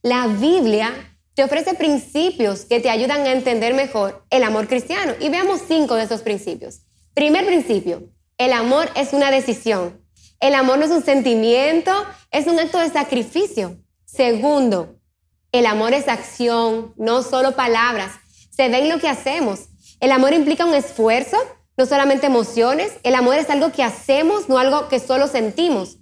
La 0.02 0.26
Biblia 0.26 0.92
te 1.34 1.44
ofrece 1.44 1.74
principios 1.74 2.64
que 2.64 2.80
te 2.80 2.90
ayudan 2.90 3.22
a 3.22 3.32
entender 3.32 3.74
mejor 3.74 4.24
el 4.30 4.42
amor 4.42 4.68
cristiano 4.68 5.14
y 5.20 5.28
veamos 5.28 5.62
cinco 5.66 5.94
de 5.94 6.04
esos 6.04 6.22
principios. 6.22 6.80
Primer 7.14 7.46
principio, 7.46 8.08
el 8.38 8.52
amor 8.52 8.88
es 8.96 9.12
una 9.12 9.30
decisión. 9.30 10.00
El 10.40 10.54
amor 10.54 10.78
no 10.78 10.84
es 10.84 10.90
un 10.90 11.04
sentimiento, 11.04 11.92
es 12.30 12.46
un 12.46 12.58
acto 12.58 12.78
de 12.78 12.90
sacrificio. 12.90 13.78
Segundo, 14.04 14.96
el 15.52 15.66
amor 15.66 15.92
es 15.94 16.08
acción, 16.08 16.94
no 16.96 17.22
solo 17.22 17.52
palabras. 17.52 18.12
Se 18.50 18.68
ve 18.68 18.78
en 18.78 18.88
lo 18.88 18.98
que 18.98 19.08
hacemos. 19.08 19.68
El 20.00 20.10
amor 20.10 20.32
implica 20.32 20.64
un 20.64 20.74
esfuerzo, 20.74 21.36
no 21.76 21.86
solamente 21.86 22.26
emociones. 22.26 22.92
El 23.02 23.14
amor 23.14 23.36
es 23.36 23.50
algo 23.50 23.72
que 23.72 23.82
hacemos, 23.82 24.48
no 24.48 24.58
algo 24.58 24.88
que 24.88 24.98
solo 25.00 25.26
sentimos. 25.26 25.98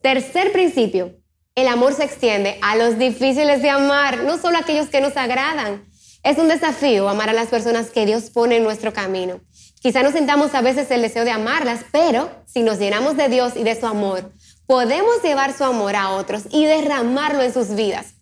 Tercer 0.00 0.52
principio, 0.52 1.16
el 1.54 1.68
amor 1.68 1.94
se 1.94 2.04
extiende 2.04 2.58
a 2.62 2.76
los 2.76 2.98
difíciles 2.98 3.62
de 3.62 3.70
amar, 3.70 4.24
no 4.24 4.38
solo 4.38 4.56
a 4.56 4.60
aquellos 4.60 4.88
que 4.88 5.00
nos 5.00 5.16
agradan. 5.16 5.84
Es 6.22 6.38
un 6.38 6.48
desafío 6.48 7.08
amar 7.08 7.28
a 7.28 7.32
las 7.34 7.48
personas 7.48 7.90
que 7.90 8.06
Dios 8.06 8.30
pone 8.30 8.56
en 8.56 8.62
nuestro 8.62 8.92
camino. 8.92 9.40
Quizá 9.80 10.02
no 10.02 10.12
sintamos 10.12 10.54
a 10.54 10.60
veces 10.60 10.90
el 10.90 11.02
deseo 11.02 11.24
de 11.24 11.32
amarlas, 11.32 11.84
pero 11.90 12.30
si 12.46 12.62
nos 12.62 12.78
llenamos 12.78 13.16
de 13.16 13.28
Dios 13.28 13.54
y 13.56 13.64
de 13.64 13.78
su 13.78 13.86
amor, 13.86 14.32
podemos 14.66 15.22
llevar 15.22 15.52
su 15.52 15.64
amor 15.64 15.96
a 15.96 16.10
otros 16.10 16.44
y 16.50 16.64
derramarlo 16.64 17.42
en 17.42 17.52
sus 17.52 17.74
vidas. 17.74 18.14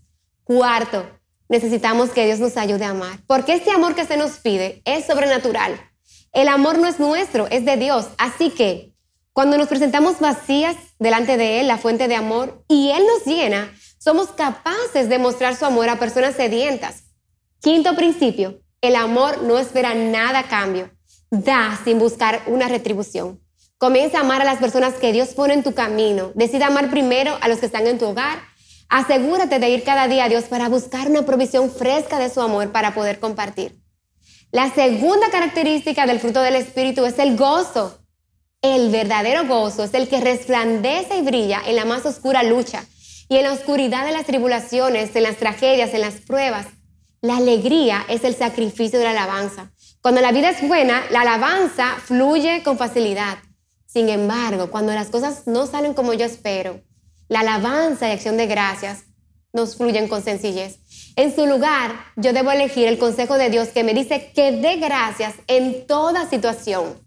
Cuarto, 0.42 1.06
necesitamos 1.48 2.10
que 2.10 2.24
Dios 2.24 2.40
nos 2.40 2.56
ayude 2.56 2.86
a 2.86 2.90
amar, 2.90 3.20
porque 3.26 3.52
este 3.52 3.70
amor 3.70 3.94
que 3.94 4.06
se 4.06 4.16
nos 4.16 4.38
pide 4.38 4.80
es 4.86 5.04
sobrenatural. 5.04 5.89
El 6.32 6.48
amor 6.48 6.78
no 6.78 6.86
es 6.86 6.98
nuestro, 7.00 7.46
es 7.48 7.64
de 7.64 7.76
Dios. 7.76 8.08
Así 8.18 8.50
que 8.50 8.94
cuando 9.32 9.58
nos 9.58 9.68
presentamos 9.68 10.20
vacías 10.20 10.76
delante 10.98 11.36
de 11.36 11.60
Él, 11.60 11.68
la 11.68 11.78
fuente 11.78 12.08
de 12.08 12.14
amor, 12.14 12.64
y 12.68 12.90
Él 12.90 13.02
nos 13.06 13.24
llena, 13.24 13.72
somos 13.98 14.28
capaces 14.28 15.08
de 15.08 15.18
mostrar 15.18 15.56
su 15.56 15.64
amor 15.64 15.88
a 15.88 15.98
personas 15.98 16.34
sedientas. 16.34 17.04
Quinto 17.60 17.94
principio, 17.96 18.60
el 18.80 18.96
amor 18.96 19.42
no 19.42 19.58
espera 19.58 19.94
nada 19.94 20.40
a 20.40 20.48
cambio 20.48 20.90
Da 21.32 21.78
sin 21.84 22.00
buscar 22.00 22.42
una 22.48 22.66
retribución. 22.66 23.40
Comienza 23.78 24.18
a 24.18 24.22
amar 24.22 24.40
a 24.42 24.44
las 24.44 24.58
personas 24.58 24.94
que 24.94 25.12
Dios 25.12 25.28
pone 25.28 25.54
en 25.54 25.62
tu 25.62 25.74
camino. 25.74 26.32
Decide 26.34 26.64
amar 26.64 26.90
primero 26.90 27.38
a 27.40 27.46
los 27.46 27.60
que 27.60 27.66
están 27.66 27.86
en 27.86 28.00
tu 28.00 28.06
hogar. 28.06 28.40
Asegúrate 28.88 29.60
de 29.60 29.70
ir 29.70 29.84
cada 29.84 30.08
día 30.08 30.24
a 30.24 30.28
Dios 30.28 30.44
para 30.44 30.68
buscar 30.68 31.08
una 31.08 31.24
provisión 31.24 31.70
fresca 31.70 32.18
de 32.18 32.30
su 32.30 32.40
amor 32.40 32.72
para 32.72 32.94
poder 32.94 33.20
compartir. 33.20 33.79
La 34.52 34.68
segunda 34.74 35.30
característica 35.30 36.06
del 36.06 36.18
fruto 36.18 36.42
del 36.42 36.56
Espíritu 36.56 37.04
es 37.04 37.20
el 37.20 37.36
gozo. 37.36 38.00
El 38.62 38.90
verdadero 38.90 39.46
gozo 39.46 39.84
es 39.84 39.94
el 39.94 40.08
que 40.08 40.20
resplandece 40.20 41.18
y 41.18 41.22
brilla 41.22 41.62
en 41.64 41.76
la 41.76 41.84
más 41.84 42.04
oscura 42.04 42.42
lucha 42.42 42.84
y 43.28 43.36
en 43.36 43.44
la 43.44 43.52
oscuridad 43.52 44.04
de 44.04 44.10
las 44.10 44.26
tribulaciones, 44.26 45.14
en 45.14 45.22
las 45.22 45.36
tragedias, 45.36 45.94
en 45.94 46.00
las 46.00 46.14
pruebas. 46.14 46.66
La 47.20 47.36
alegría 47.36 48.04
es 48.08 48.24
el 48.24 48.34
sacrificio 48.34 48.98
de 48.98 49.04
la 49.04 49.12
alabanza. 49.12 49.70
Cuando 50.02 50.20
la 50.20 50.32
vida 50.32 50.50
es 50.50 50.66
buena, 50.66 51.04
la 51.10 51.20
alabanza 51.20 51.94
fluye 52.04 52.64
con 52.64 52.76
facilidad. 52.76 53.38
Sin 53.86 54.08
embargo, 54.08 54.68
cuando 54.72 54.92
las 54.92 55.10
cosas 55.10 55.46
no 55.46 55.68
salen 55.68 55.94
como 55.94 56.12
yo 56.12 56.26
espero, 56.26 56.80
la 57.28 57.40
alabanza 57.40 58.08
y 58.08 58.12
acción 58.12 58.36
de 58.36 58.48
gracias 58.48 59.04
nos 59.52 59.76
fluyen 59.76 60.08
con 60.08 60.24
sencillez. 60.24 60.79
En 61.16 61.34
su 61.34 61.46
lugar, 61.46 61.92
yo 62.16 62.32
debo 62.32 62.50
elegir 62.50 62.86
el 62.86 62.98
consejo 62.98 63.36
de 63.36 63.50
Dios 63.50 63.68
que 63.68 63.84
me 63.84 63.94
dice 63.94 64.32
que 64.34 64.52
dé 64.52 64.76
gracias 64.76 65.34
en 65.46 65.86
toda 65.86 66.28
situación. 66.28 66.98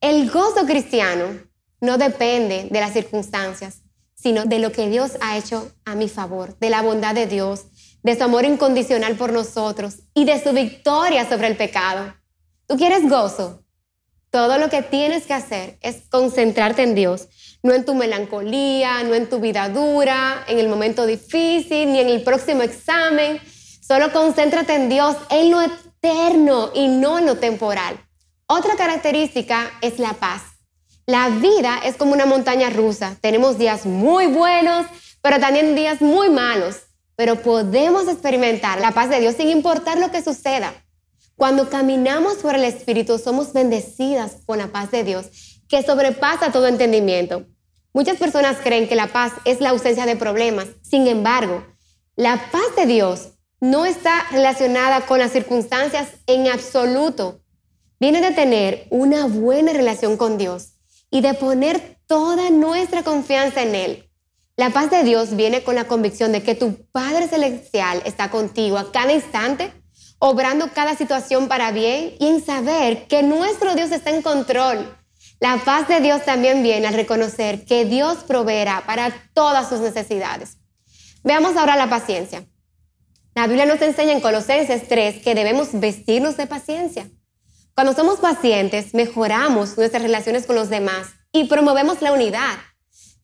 El 0.00 0.30
gozo 0.30 0.66
cristiano 0.66 1.40
no 1.80 1.98
depende 1.98 2.68
de 2.70 2.80
las 2.80 2.92
circunstancias, 2.92 3.82
sino 4.14 4.44
de 4.44 4.58
lo 4.58 4.72
que 4.72 4.88
Dios 4.88 5.12
ha 5.20 5.36
hecho 5.36 5.72
a 5.84 5.94
mi 5.94 6.08
favor, 6.08 6.58
de 6.58 6.70
la 6.70 6.82
bondad 6.82 7.14
de 7.14 7.26
Dios, 7.26 7.66
de 8.02 8.16
su 8.16 8.24
amor 8.24 8.44
incondicional 8.44 9.16
por 9.16 9.32
nosotros 9.32 10.00
y 10.14 10.24
de 10.24 10.42
su 10.42 10.52
victoria 10.52 11.28
sobre 11.28 11.48
el 11.48 11.56
pecado. 11.56 12.14
¿Tú 12.66 12.76
quieres 12.76 13.08
gozo? 13.08 13.64
Todo 14.32 14.56
lo 14.56 14.70
que 14.70 14.80
tienes 14.80 15.26
que 15.26 15.34
hacer 15.34 15.76
es 15.82 16.08
concentrarte 16.08 16.82
en 16.82 16.94
Dios, 16.94 17.28
no 17.62 17.74
en 17.74 17.84
tu 17.84 17.94
melancolía, 17.94 19.02
no 19.02 19.14
en 19.14 19.28
tu 19.28 19.40
vida 19.40 19.68
dura, 19.68 20.42
en 20.48 20.58
el 20.58 20.70
momento 20.70 21.04
difícil, 21.04 21.92
ni 21.92 22.00
en 22.00 22.08
el 22.08 22.22
próximo 22.22 22.62
examen. 22.62 23.38
Solo 23.86 24.10
concéntrate 24.10 24.74
en 24.74 24.88
Dios, 24.88 25.16
en 25.28 25.50
lo 25.50 25.60
eterno 25.60 26.70
y 26.74 26.88
no 26.88 27.18
en 27.18 27.26
lo 27.26 27.36
temporal. 27.36 28.00
Otra 28.46 28.74
característica 28.74 29.70
es 29.82 29.98
la 29.98 30.14
paz. 30.14 30.40
La 31.04 31.28
vida 31.28 31.80
es 31.84 31.96
como 31.96 32.14
una 32.14 32.24
montaña 32.24 32.70
rusa. 32.70 33.18
Tenemos 33.20 33.58
días 33.58 33.84
muy 33.84 34.28
buenos, 34.28 34.86
pero 35.20 35.38
también 35.40 35.74
días 35.74 36.00
muy 36.00 36.30
malos 36.30 36.76
pero 37.16 37.40
podemos 37.42 38.08
experimentar 38.08 38.80
la 38.80 38.90
paz 38.90 39.08
de 39.08 39.20
Dios 39.20 39.36
sin 39.36 39.48
importar 39.48 39.98
lo 39.98 40.10
que 40.10 40.22
suceda. 40.22 40.72
Cuando 41.42 41.68
caminamos 41.68 42.34
por 42.34 42.54
el 42.54 42.62
Espíritu, 42.62 43.18
somos 43.18 43.52
bendecidas 43.52 44.36
con 44.46 44.58
la 44.58 44.68
paz 44.68 44.92
de 44.92 45.02
Dios, 45.02 45.26
que 45.68 45.82
sobrepasa 45.82 46.52
todo 46.52 46.68
entendimiento. 46.68 47.46
Muchas 47.92 48.16
personas 48.16 48.58
creen 48.62 48.88
que 48.88 48.94
la 48.94 49.08
paz 49.08 49.32
es 49.44 49.60
la 49.60 49.70
ausencia 49.70 50.06
de 50.06 50.14
problemas. 50.14 50.68
Sin 50.82 51.08
embargo, 51.08 51.66
la 52.14 52.48
paz 52.52 52.76
de 52.76 52.86
Dios 52.86 53.30
no 53.60 53.84
está 53.86 54.24
relacionada 54.30 55.00
con 55.00 55.18
las 55.18 55.32
circunstancias 55.32 56.10
en 56.28 56.46
absoluto. 56.46 57.40
Viene 57.98 58.20
de 58.20 58.30
tener 58.30 58.86
una 58.90 59.26
buena 59.26 59.72
relación 59.72 60.16
con 60.16 60.38
Dios 60.38 60.74
y 61.10 61.22
de 61.22 61.34
poner 61.34 61.98
toda 62.06 62.50
nuestra 62.50 63.02
confianza 63.02 63.62
en 63.62 63.74
Él. 63.74 64.10
La 64.56 64.70
paz 64.70 64.92
de 64.92 65.02
Dios 65.02 65.34
viene 65.34 65.64
con 65.64 65.74
la 65.74 65.88
convicción 65.88 66.30
de 66.30 66.44
que 66.44 66.54
tu 66.54 66.86
Padre 66.92 67.26
Celestial 67.26 68.00
está 68.04 68.30
contigo 68.30 68.78
a 68.78 68.92
cada 68.92 69.12
instante, 69.12 69.72
obrando 70.24 70.70
cada 70.72 70.94
situación 70.94 71.48
para 71.48 71.72
bien 71.72 72.14
y 72.20 72.28
en 72.28 72.46
saber 72.46 73.08
que 73.08 73.24
nuestro 73.24 73.74
Dios 73.74 73.90
está 73.90 74.10
en 74.10 74.22
control. 74.22 74.96
La 75.40 75.56
paz 75.64 75.88
de 75.88 76.00
Dios 76.00 76.24
también 76.24 76.62
viene 76.62 76.86
al 76.86 76.94
reconocer 76.94 77.64
que 77.64 77.84
Dios 77.86 78.18
proveerá 78.18 78.84
para 78.86 79.12
todas 79.34 79.68
sus 79.68 79.80
necesidades. 79.80 80.58
Veamos 81.24 81.56
ahora 81.56 81.74
la 81.74 81.90
paciencia. 81.90 82.44
La 83.34 83.48
Biblia 83.48 83.66
nos 83.66 83.82
enseña 83.82 84.12
en 84.12 84.20
Colosenses 84.20 84.86
3 84.86 85.24
que 85.24 85.34
debemos 85.34 85.70
vestirnos 85.72 86.36
de 86.36 86.46
paciencia. 86.46 87.10
Cuando 87.74 87.92
somos 87.92 88.20
pacientes, 88.20 88.94
mejoramos 88.94 89.76
nuestras 89.76 90.04
relaciones 90.04 90.46
con 90.46 90.54
los 90.54 90.68
demás 90.68 91.08
y 91.32 91.44
promovemos 91.48 92.00
la 92.00 92.12
unidad. 92.12 92.58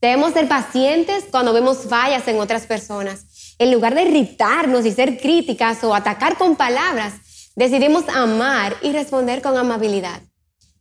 Debemos 0.00 0.32
ser 0.32 0.48
pacientes 0.48 1.26
cuando 1.30 1.52
vemos 1.52 1.84
fallas 1.88 2.26
en 2.26 2.40
otras 2.40 2.66
personas. 2.66 3.27
En 3.58 3.72
lugar 3.72 3.94
de 3.94 4.02
irritarnos 4.02 4.86
y 4.86 4.92
ser 4.92 5.18
críticas 5.18 5.82
o 5.82 5.94
atacar 5.94 6.38
con 6.38 6.56
palabras, 6.56 7.14
decidimos 7.56 8.08
amar 8.08 8.76
y 8.82 8.92
responder 8.92 9.42
con 9.42 9.56
amabilidad. 9.56 10.22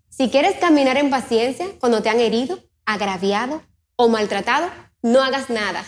Si 0.10 0.30
quieres 0.30 0.58
caminar 0.58 0.98
en 0.98 1.10
paciencia 1.10 1.68
cuando 1.80 2.02
te 2.02 2.10
han 2.10 2.20
herido, 2.20 2.60
agraviado 2.86 3.64
o 3.96 4.10
maltratado, 4.10 4.70
no 5.02 5.22
hagas 5.24 5.50
nada. 5.50 5.84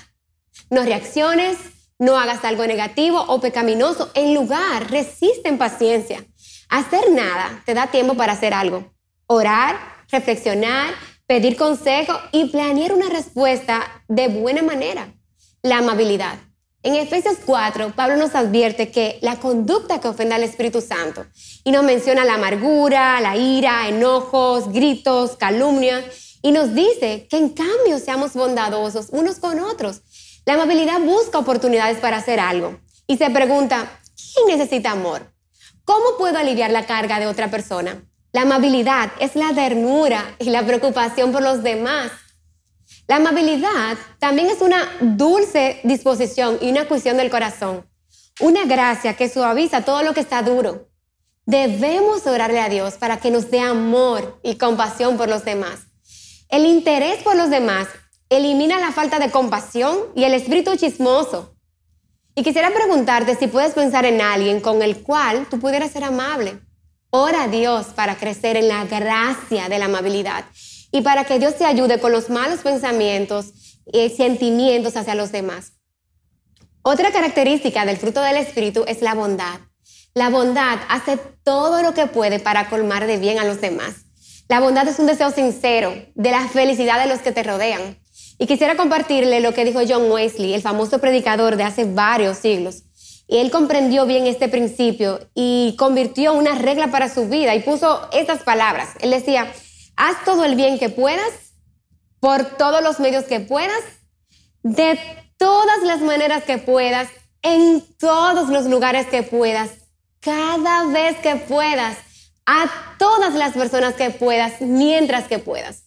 No 0.70 0.84
reacciones, 0.84 1.58
No 2.02 2.18
hagas 2.18 2.46
algo 2.46 2.66
negativo 2.66 3.20
o 3.28 3.42
pecaminoso. 3.42 4.10
En 4.14 4.34
lugar, 4.34 4.90
resiste 4.90 5.50
en 5.50 5.58
paciencia. 5.58 6.24
Hacer 6.70 7.12
nada 7.12 7.62
te 7.66 7.74
da 7.74 7.88
tiempo 7.88 8.14
para 8.14 8.34
hacer 8.34 8.54
algo. 8.54 8.94
Orar, 9.28 9.76
reflexionar, 10.10 10.94
pedir 11.28 11.58
consejo 11.58 12.14
y 12.32 12.46
planear 12.46 12.94
una 12.94 13.10
respuesta 13.10 14.04
de 14.08 14.30
buena 14.30 14.64
manera. 14.64 15.14
La 15.62 15.80
amabilidad. 15.80 16.40
En 16.82 16.96
Efesios 16.96 17.36
4, 17.46 17.94
Pablo 17.94 18.16
nos 18.16 18.36
advierte 18.36 18.90
que 18.90 19.20
la 19.22 19.38
conducta 19.38 20.00
que 20.00 20.08
ofende 20.08 20.36
al 20.36 20.44
Espíritu 20.44 20.80
Santo, 20.80 21.26
y 21.66 21.72
nos 21.72 21.84
menciona 21.84 22.24
la 22.24 22.36
amargura, 22.36 23.20
la 23.20 23.36
ira, 23.36 23.90
enojos, 23.90 24.72
gritos, 24.72 25.36
calumnias, 25.36 26.06
y 26.42 26.54
nos 26.54 26.74
dice 26.74 27.28
que 27.30 27.38
en 27.38 27.50
cambio 27.50 28.00
seamos 28.00 28.34
bondadosos 28.34 29.08
unos 29.12 29.40
con 29.40 29.60
otros. 29.60 30.02
La 30.46 30.54
amabilidad 30.54 31.02
busca 31.02 31.38
oportunidades 31.38 31.98
para 31.98 32.18
hacer 32.18 32.40
algo 32.40 32.80
y 33.08 33.18
se 33.18 33.30
pregunta, 33.30 34.00
¿quién 34.16 34.58
necesita 34.58 34.92
amor? 34.92 35.34
¿Cómo 35.84 36.18
puedo 36.18 36.38
aliviar 36.38 36.72
la 36.72 36.86
carga 36.86 37.20
de 37.20 37.28
otra 37.28 37.52
persona? 37.52 38.02
La 38.32 38.44
amabilidad 38.44 39.12
es 39.20 39.36
la 39.36 39.54
ternura 39.54 40.36
y 40.40 40.46
la 40.46 40.66
preocupación 40.66 41.34
por 41.34 41.42
los 41.42 41.62
demás. 41.62 42.12
La 43.10 43.16
amabilidad 43.16 43.98
también 44.20 44.52
es 44.52 44.62
una 44.62 44.88
dulce 45.02 45.80
disposición 45.84 46.60
y 46.62 46.70
una 46.70 46.88
cuestión 46.88 47.18
del 47.18 47.32
corazón. 47.32 47.90
Una 48.40 48.66
gracia 48.66 49.16
que 49.16 49.28
suaviza 49.28 49.84
todo 49.84 50.04
lo 50.04 50.14
que 50.14 50.20
está 50.20 50.44
duro. 50.44 50.90
Debemos 51.44 52.28
orarle 52.28 52.60
a 52.60 52.70
Dios 52.70 52.94
para 53.00 53.18
que 53.18 53.32
nos 53.32 53.50
dé 53.50 53.62
amor 53.62 54.40
y 54.44 54.58
compasión 54.58 55.18
por 55.18 55.28
los 55.28 55.44
demás. 55.44 55.80
El 56.50 56.68
interés 56.68 57.24
por 57.24 57.36
los 57.36 57.50
demás 57.50 57.88
elimina 58.30 58.80
la 58.80 58.92
falta 58.92 59.18
de 59.18 59.32
compasión 59.32 59.98
y 60.16 60.26
el 60.26 60.36
espíritu 60.36 60.76
chismoso. 60.76 61.56
Y 62.36 62.44
quisiera 62.44 62.70
preguntarte 62.70 63.36
si 63.36 63.48
puedes 63.48 63.74
pensar 63.74 64.06
en 64.06 64.22
alguien 64.22 64.62
con 64.62 64.84
el 64.84 65.02
cual 65.02 65.48
tú 65.50 65.60
pudieras 65.60 65.90
ser 65.90 66.04
amable. 66.04 66.60
Ora 67.10 67.46
a 67.46 67.48
Dios 67.48 67.88
para 67.88 68.18
crecer 68.18 68.56
en 68.56 68.68
la 68.68 68.86
gracia 68.86 69.68
de 69.68 69.80
la 69.80 69.86
amabilidad 69.86 70.46
y 70.92 71.02
para 71.02 71.26
que 71.26 71.40
Dios 71.40 71.56
te 71.56 71.66
ayude 71.66 72.00
con 72.00 72.12
los 72.12 72.30
malos 72.30 72.60
pensamientos 72.60 73.54
y 73.92 74.10
sentimientos 74.10 74.98
hacia 74.98 75.16
los 75.16 75.32
demás. 75.32 75.74
Otra 76.82 77.12
característica 77.12 77.86
del 77.86 77.98
fruto 77.98 78.22
del 78.22 78.38
Espíritu 78.38 78.84
es 78.88 79.02
la 79.02 79.14
bondad. 79.14 79.60
La 80.14 80.30
bondad 80.30 80.80
hace 80.90 81.18
todo 81.44 81.84
lo 81.84 81.94
que 81.94 82.08
puede 82.08 82.40
para 82.40 82.70
colmar 82.70 83.06
de 83.06 83.18
bien 83.18 83.40
a 83.40 83.46
los 83.46 83.62
demás. 83.62 84.06
La 84.48 84.60
bondad 84.60 84.88
es 84.88 84.98
un 84.98 85.06
deseo 85.06 85.30
sincero 85.30 85.94
de 86.16 86.32
la 86.32 86.48
felicidad 86.48 87.00
de 87.00 87.08
los 87.08 87.20
que 87.20 87.32
te 87.32 87.44
rodean. 87.44 88.00
Y 88.40 88.48
quisiera 88.48 88.76
compartirle 88.76 89.42
lo 89.42 89.54
que 89.54 89.66
dijo 89.66 89.82
John 89.88 90.10
Wesley, 90.10 90.54
el 90.54 90.62
famoso 90.62 91.00
predicador 91.00 91.58
de 91.58 91.64
hace 91.64 91.86
varios 91.86 92.38
siglos. 92.38 92.84
Y 93.28 93.38
él 93.38 93.52
comprendió 93.52 94.08
bien 94.08 94.26
este 94.26 94.50
principio 94.50 95.20
y 95.36 95.76
convirtió 95.78 96.34
una 96.34 96.56
regla 96.56 96.88
para 96.88 97.14
su 97.14 97.30
vida 97.30 97.54
y 97.54 97.60
puso 97.60 98.10
estas 98.12 98.42
palabras. 98.42 98.90
Él 99.02 99.12
decía, 99.12 99.52
haz 100.00 100.24
todo 100.24 100.46
el 100.46 100.56
bien 100.56 100.80
que 100.80 100.90
puedas, 100.90 101.54
por 102.22 102.46
todos 102.58 102.82
los 102.82 103.00
medios 103.00 103.26
que 103.26 103.42
puedas, 103.42 103.84
de 104.64 104.98
todas 105.38 105.84
las 105.84 106.00
maneras 106.00 106.44
que 106.46 106.58
puedas, 106.58 107.10
en 107.42 107.84
todos 107.98 108.50
los 108.50 108.66
lugares 108.66 109.08
que 109.08 109.24
puedas, 109.24 109.72
cada 110.22 110.86
vez 110.86 111.18
que 111.18 111.36
puedas, 111.36 111.98
a 112.46 112.96
todas 112.98 113.34
las 113.36 113.54
personas 113.54 113.94
que 113.96 114.10
puedas, 114.10 114.62
mientras 114.62 115.28
que 115.28 115.38
puedas. 115.38 115.84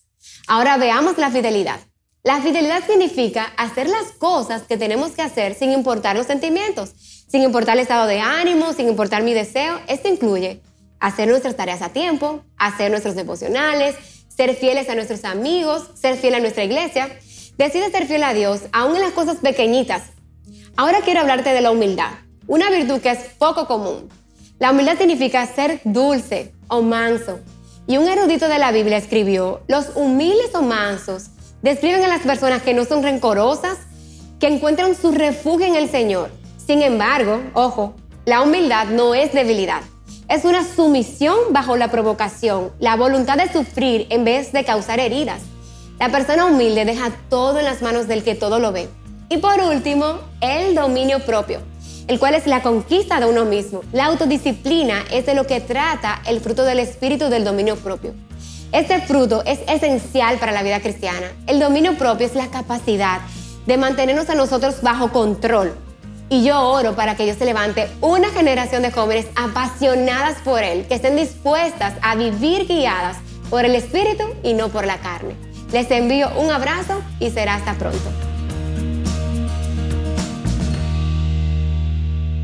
Ahora 0.46 0.76
veamos 0.76 1.16
la 1.16 1.30
fidelidad. 1.30 1.80
La 2.22 2.40
fidelidad 2.40 2.86
significa 2.86 3.52
hacer 3.56 3.88
las 3.88 4.12
cosas 4.18 4.62
que 4.62 4.76
tenemos 4.76 5.12
que 5.12 5.22
hacer 5.22 5.54
sin 5.54 5.72
importar 5.72 6.16
los 6.16 6.26
sentimientos, 6.26 6.92
sin 7.28 7.42
importar 7.42 7.76
el 7.76 7.82
estado 7.82 8.06
de 8.06 8.20
ánimo, 8.20 8.74
sin 8.74 8.88
importar 8.88 9.22
mi 9.22 9.32
deseo. 9.32 9.80
Esto 9.88 10.08
incluye 10.08 10.60
hacer 11.02 11.28
nuestras 11.28 11.56
tareas 11.56 11.82
a 11.82 11.90
tiempo, 11.90 12.42
hacer 12.56 12.90
nuestros 12.90 13.14
devocionales, 13.14 13.96
ser 14.34 14.54
fieles 14.54 14.88
a 14.88 14.94
nuestros 14.94 15.24
amigos, 15.24 15.90
ser 15.94 16.16
fiel 16.16 16.34
a 16.34 16.40
nuestra 16.40 16.64
iglesia. 16.64 17.08
Decide 17.58 17.90
ser 17.90 18.06
fiel 18.06 18.24
a 18.24 18.32
Dios, 18.32 18.62
aún 18.72 18.96
en 18.96 19.02
las 19.02 19.12
cosas 19.12 19.36
pequeñitas. 19.36 20.04
Ahora 20.76 21.00
quiero 21.04 21.20
hablarte 21.20 21.52
de 21.52 21.60
la 21.60 21.70
humildad, 21.70 22.12
una 22.46 22.70
virtud 22.70 23.00
que 23.00 23.10
es 23.10 23.18
poco 23.38 23.66
común. 23.66 24.08
La 24.58 24.70
humildad 24.70 24.96
significa 24.96 25.46
ser 25.46 25.80
dulce 25.84 26.54
o 26.68 26.80
manso. 26.80 27.40
Y 27.86 27.98
un 27.98 28.08
erudito 28.08 28.48
de 28.48 28.58
la 28.58 28.72
Biblia 28.72 28.96
escribió, 28.96 29.62
los 29.66 29.90
humildes 29.96 30.54
o 30.54 30.62
mansos 30.62 31.32
Describen 31.62 32.02
a 32.02 32.08
las 32.08 32.22
personas 32.22 32.62
que 32.62 32.74
no 32.74 32.84
son 32.84 33.04
rencorosas, 33.04 33.78
que 34.40 34.48
encuentran 34.48 34.96
su 34.96 35.12
refugio 35.12 35.64
en 35.64 35.76
el 35.76 35.88
Señor. 35.88 36.30
Sin 36.56 36.82
embargo, 36.82 37.40
ojo, 37.54 37.94
la 38.24 38.42
humildad 38.42 38.88
no 38.88 39.14
es 39.14 39.32
debilidad. 39.32 39.80
Es 40.32 40.46
una 40.46 40.64
sumisión 40.64 41.36
bajo 41.50 41.76
la 41.76 41.88
provocación, 41.88 42.72
la 42.78 42.96
voluntad 42.96 43.36
de 43.36 43.52
sufrir 43.52 44.06
en 44.08 44.24
vez 44.24 44.50
de 44.50 44.64
causar 44.64 44.98
heridas. 44.98 45.42
La 45.98 46.08
persona 46.08 46.46
humilde 46.46 46.86
deja 46.86 47.10
todo 47.28 47.58
en 47.58 47.66
las 47.66 47.82
manos 47.82 48.08
del 48.08 48.24
que 48.24 48.34
todo 48.34 48.58
lo 48.58 48.72
ve. 48.72 48.88
Y 49.28 49.36
por 49.36 49.60
último, 49.60 50.20
el 50.40 50.74
dominio 50.74 51.18
propio, 51.18 51.60
el 52.08 52.18
cual 52.18 52.34
es 52.34 52.46
la 52.46 52.62
conquista 52.62 53.20
de 53.20 53.26
uno 53.26 53.44
mismo. 53.44 53.82
La 53.92 54.06
autodisciplina 54.06 55.04
es 55.10 55.26
de 55.26 55.34
lo 55.34 55.46
que 55.46 55.60
trata 55.60 56.22
el 56.26 56.40
fruto 56.40 56.64
del 56.64 56.78
espíritu 56.78 57.28
del 57.28 57.44
dominio 57.44 57.76
propio. 57.76 58.14
Este 58.72 59.02
fruto 59.02 59.42
es 59.44 59.60
esencial 59.68 60.38
para 60.38 60.52
la 60.52 60.62
vida 60.62 60.80
cristiana. 60.80 61.30
El 61.46 61.60
dominio 61.60 61.98
propio 61.98 62.26
es 62.26 62.34
la 62.34 62.46
capacidad 62.46 63.20
de 63.66 63.76
mantenernos 63.76 64.30
a 64.30 64.34
nosotros 64.34 64.80
bajo 64.80 65.12
control. 65.12 65.74
Y 66.32 66.42
yo 66.44 66.58
oro 66.62 66.96
para 66.96 67.14
que 67.14 67.24
Dios 67.24 67.36
se 67.36 67.44
levante 67.44 67.90
una 68.00 68.30
generación 68.30 68.80
de 68.80 68.90
jóvenes 68.90 69.26
apasionadas 69.36 70.38
por 70.38 70.62
Él, 70.62 70.86
que 70.86 70.94
estén 70.94 71.14
dispuestas 71.14 71.92
a 72.00 72.16
vivir 72.16 72.66
guiadas 72.66 73.18
por 73.50 73.66
el 73.66 73.74
Espíritu 73.74 74.24
y 74.42 74.54
no 74.54 74.70
por 74.70 74.86
la 74.86 74.96
carne. 74.96 75.34
Les 75.74 75.90
envío 75.90 76.30
un 76.38 76.50
abrazo 76.50 77.02
y 77.20 77.28
será 77.28 77.56
hasta 77.56 77.74
pronto. 77.74 78.10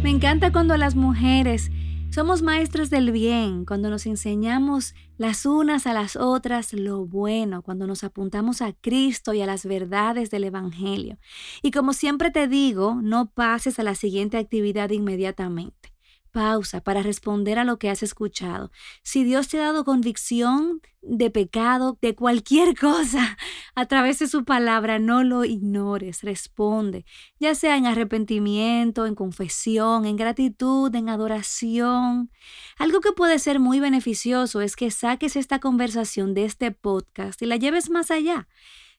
Me 0.02 0.10
encanta 0.10 0.52
cuando 0.52 0.76
las 0.76 0.94
mujeres 0.94 1.70
somos 2.18 2.42
maestras 2.42 2.90
del 2.90 3.12
bien 3.12 3.64
cuando 3.64 3.90
nos 3.90 4.04
enseñamos 4.04 4.96
las 5.18 5.46
unas 5.46 5.86
a 5.86 5.92
las 5.92 6.16
otras 6.16 6.72
lo 6.72 7.06
bueno, 7.06 7.62
cuando 7.62 7.86
nos 7.86 8.02
apuntamos 8.02 8.60
a 8.60 8.72
Cristo 8.72 9.34
y 9.34 9.40
a 9.40 9.46
las 9.46 9.64
verdades 9.64 10.28
del 10.28 10.42
Evangelio. 10.42 11.16
Y 11.62 11.70
como 11.70 11.92
siempre 11.92 12.32
te 12.32 12.48
digo, 12.48 12.96
no 13.00 13.30
pases 13.30 13.78
a 13.78 13.84
la 13.84 13.94
siguiente 13.94 14.36
actividad 14.36 14.90
inmediatamente 14.90 15.87
pausa 16.30 16.80
para 16.80 17.02
responder 17.02 17.58
a 17.58 17.64
lo 17.64 17.78
que 17.78 17.90
has 17.90 18.02
escuchado. 18.02 18.70
Si 19.02 19.24
Dios 19.24 19.48
te 19.48 19.58
ha 19.58 19.62
dado 19.62 19.84
convicción 19.84 20.80
de 21.02 21.30
pecado, 21.30 21.98
de 22.00 22.14
cualquier 22.14 22.74
cosa, 22.78 23.36
a 23.74 23.86
través 23.86 24.18
de 24.18 24.26
su 24.26 24.44
palabra, 24.44 24.98
no 24.98 25.24
lo 25.24 25.44
ignores, 25.44 26.22
responde, 26.22 27.04
ya 27.38 27.54
sea 27.54 27.76
en 27.76 27.86
arrepentimiento, 27.86 29.06
en 29.06 29.14
confesión, 29.14 30.04
en 30.04 30.16
gratitud, 30.16 30.94
en 30.94 31.08
adoración. 31.08 32.30
Algo 32.78 33.00
que 33.00 33.12
puede 33.12 33.38
ser 33.38 33.60
muy 33.60 33.80
beneficioso 33.80 34.60
es 34.60 34.76
que 34.76 34.90
saques 34.90 35.36
esta 35.36 35.58
conversación 35.58 36.34
de 36.34 36.44
este 36.44 36.70
podcast 36.72 37.40
y 37.42 37.46
la 37.46 37.56
lleves 37.56 37.90
más 37.90 38.10
allá 38.10 38.48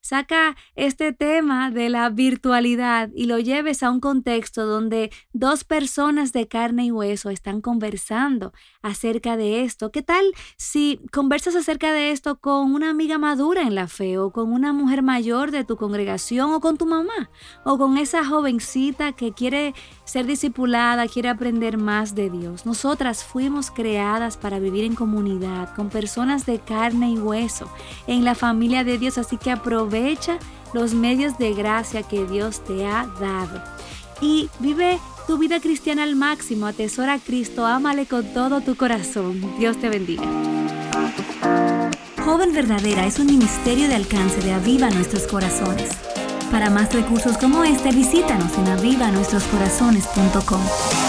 saca 0.02 0.56
este 0.76 1.12
tema 1.12 1.72
de 1.72 1.90
la 1.90 2.10
virtualidad 2.10 3.10
y 3.14 3.26
lo 3.26 3.38
lleves 3.38 3.84
a 3.84 3.92
un 3.92 4.00
contexto 4.00 4.66
donde 4.66 5.12
dos 5.34 5.64
personas 5.64 6.32
de 6.32 6.48
carne 6.48 6.86
y 6.86 6.92
hueso 6.92 7.30
están 7.30 7.62
conversando 7.62 8.54
acerca 8.82 9.36
de 9.36 9.64
esto. 9.64 9.92
¿Qué 9.92 10.02
tal 10.02 10.26
si 10.58 11.02
conversas 11.12 11.56
acerca 11.56 11.92
de 11.92 12.12
esto 12.12 12.40
con 12.40 12.74
una 12.74 12.90
amiga 12.90 13.18
madura 13.18 13.64
en 13.64 13.76
la 13.76 13.88
fe 13.88 14.18
o 14.18 14.32
con 14.32 14.54
una 14.54 14.72
mujer 14.74 15.04
mayor 15.04 15.52
de 15.52 15.66
tu 15.66 15.76
congregación 15.76 16.54
o 16.54 16.62
con 16.62 16.78
tu 16.78 16.86
mamá 16.86 17.30
o 17.66 17.78
con 17.78 17.98
esa 17.98 18.24
jovencita 18.24 19.12
que 19.12 19.34
quiere 19.34 19.74
ser 20.06 20.26
discipulada, 20.26 21.08
quiere 21.08 21.30
aprender 21.30 21.78
más 21.78 22.16
de 22.16 22.30
Dios? 22.30 22.66
Nosotras 22.66 23.24
fuimos 23.24 23.70
creadas 23.70 24.38
para 24.38 24.60
vivir 24.60 24.86
en 24.86 24.96
comunidad 24.96 25.76
con 25.76 25.90
personas 25.90 26.46
de 26.46 26.60
carne 26.60 27.12
y 27.12 27.18
hueso 27.18 27.70
en 28.08 28.24
la 28.24 28.34
familia 28.34 28.84
de 28.84 28.98
Dios, 28.98 29.18
así 29.18 29.38
que 29.38 29.52
aprovecha 29.52 29.88
aprovecha 29.89 30.38
los 30.73 30.93
medios 30.93 31.38
de 31.39 31.54
gracia 31.54 32.04
que 32.04 32.25
Dios 32.25 32.63
te 32.63 32.86
ha 32.86 33.08
dado. 33.19 33.62
Y 34.21 34.49
vive 34.60 34.99
tu 35.25 35.39
vida 35.39 35.60
cristiana 35.60 36.04
al 36.04 36.15
máximo, 36.15 36.67
atesora 36.67 37.13
a 37.13 37.19
Cristo, 37.19 37.65
ámale 37.65 38.06
con 38.06 38.23
todo 38.34 38.62
tu 38.62 38.75
corazón. 38.75 39.41
Dios 39.58 39.82
te 39.82 39.89
bendiga. 39.89 40.21
Joven 42.23 42.54
Verdadera 42.54 43.08
es 43.08 43.17
un 43.17 43.25
ministerio 43.25 43.88
de 43.88 43.95
alcance 43.95 44.39
de 44.41 44.54
Aviva 44.54 44.91
Nuestros 44.91 45.23
Corazones. 45.23 45.89
Para 46.52 46.69
más 46.69 46.93
recursos 46.93 47.39
como 47.39 47.63
este, 47.63 47.91
visítanos 47.91 48.56
en 48.58 48.67
avivanuestroscorazones.com. 48.67 51.09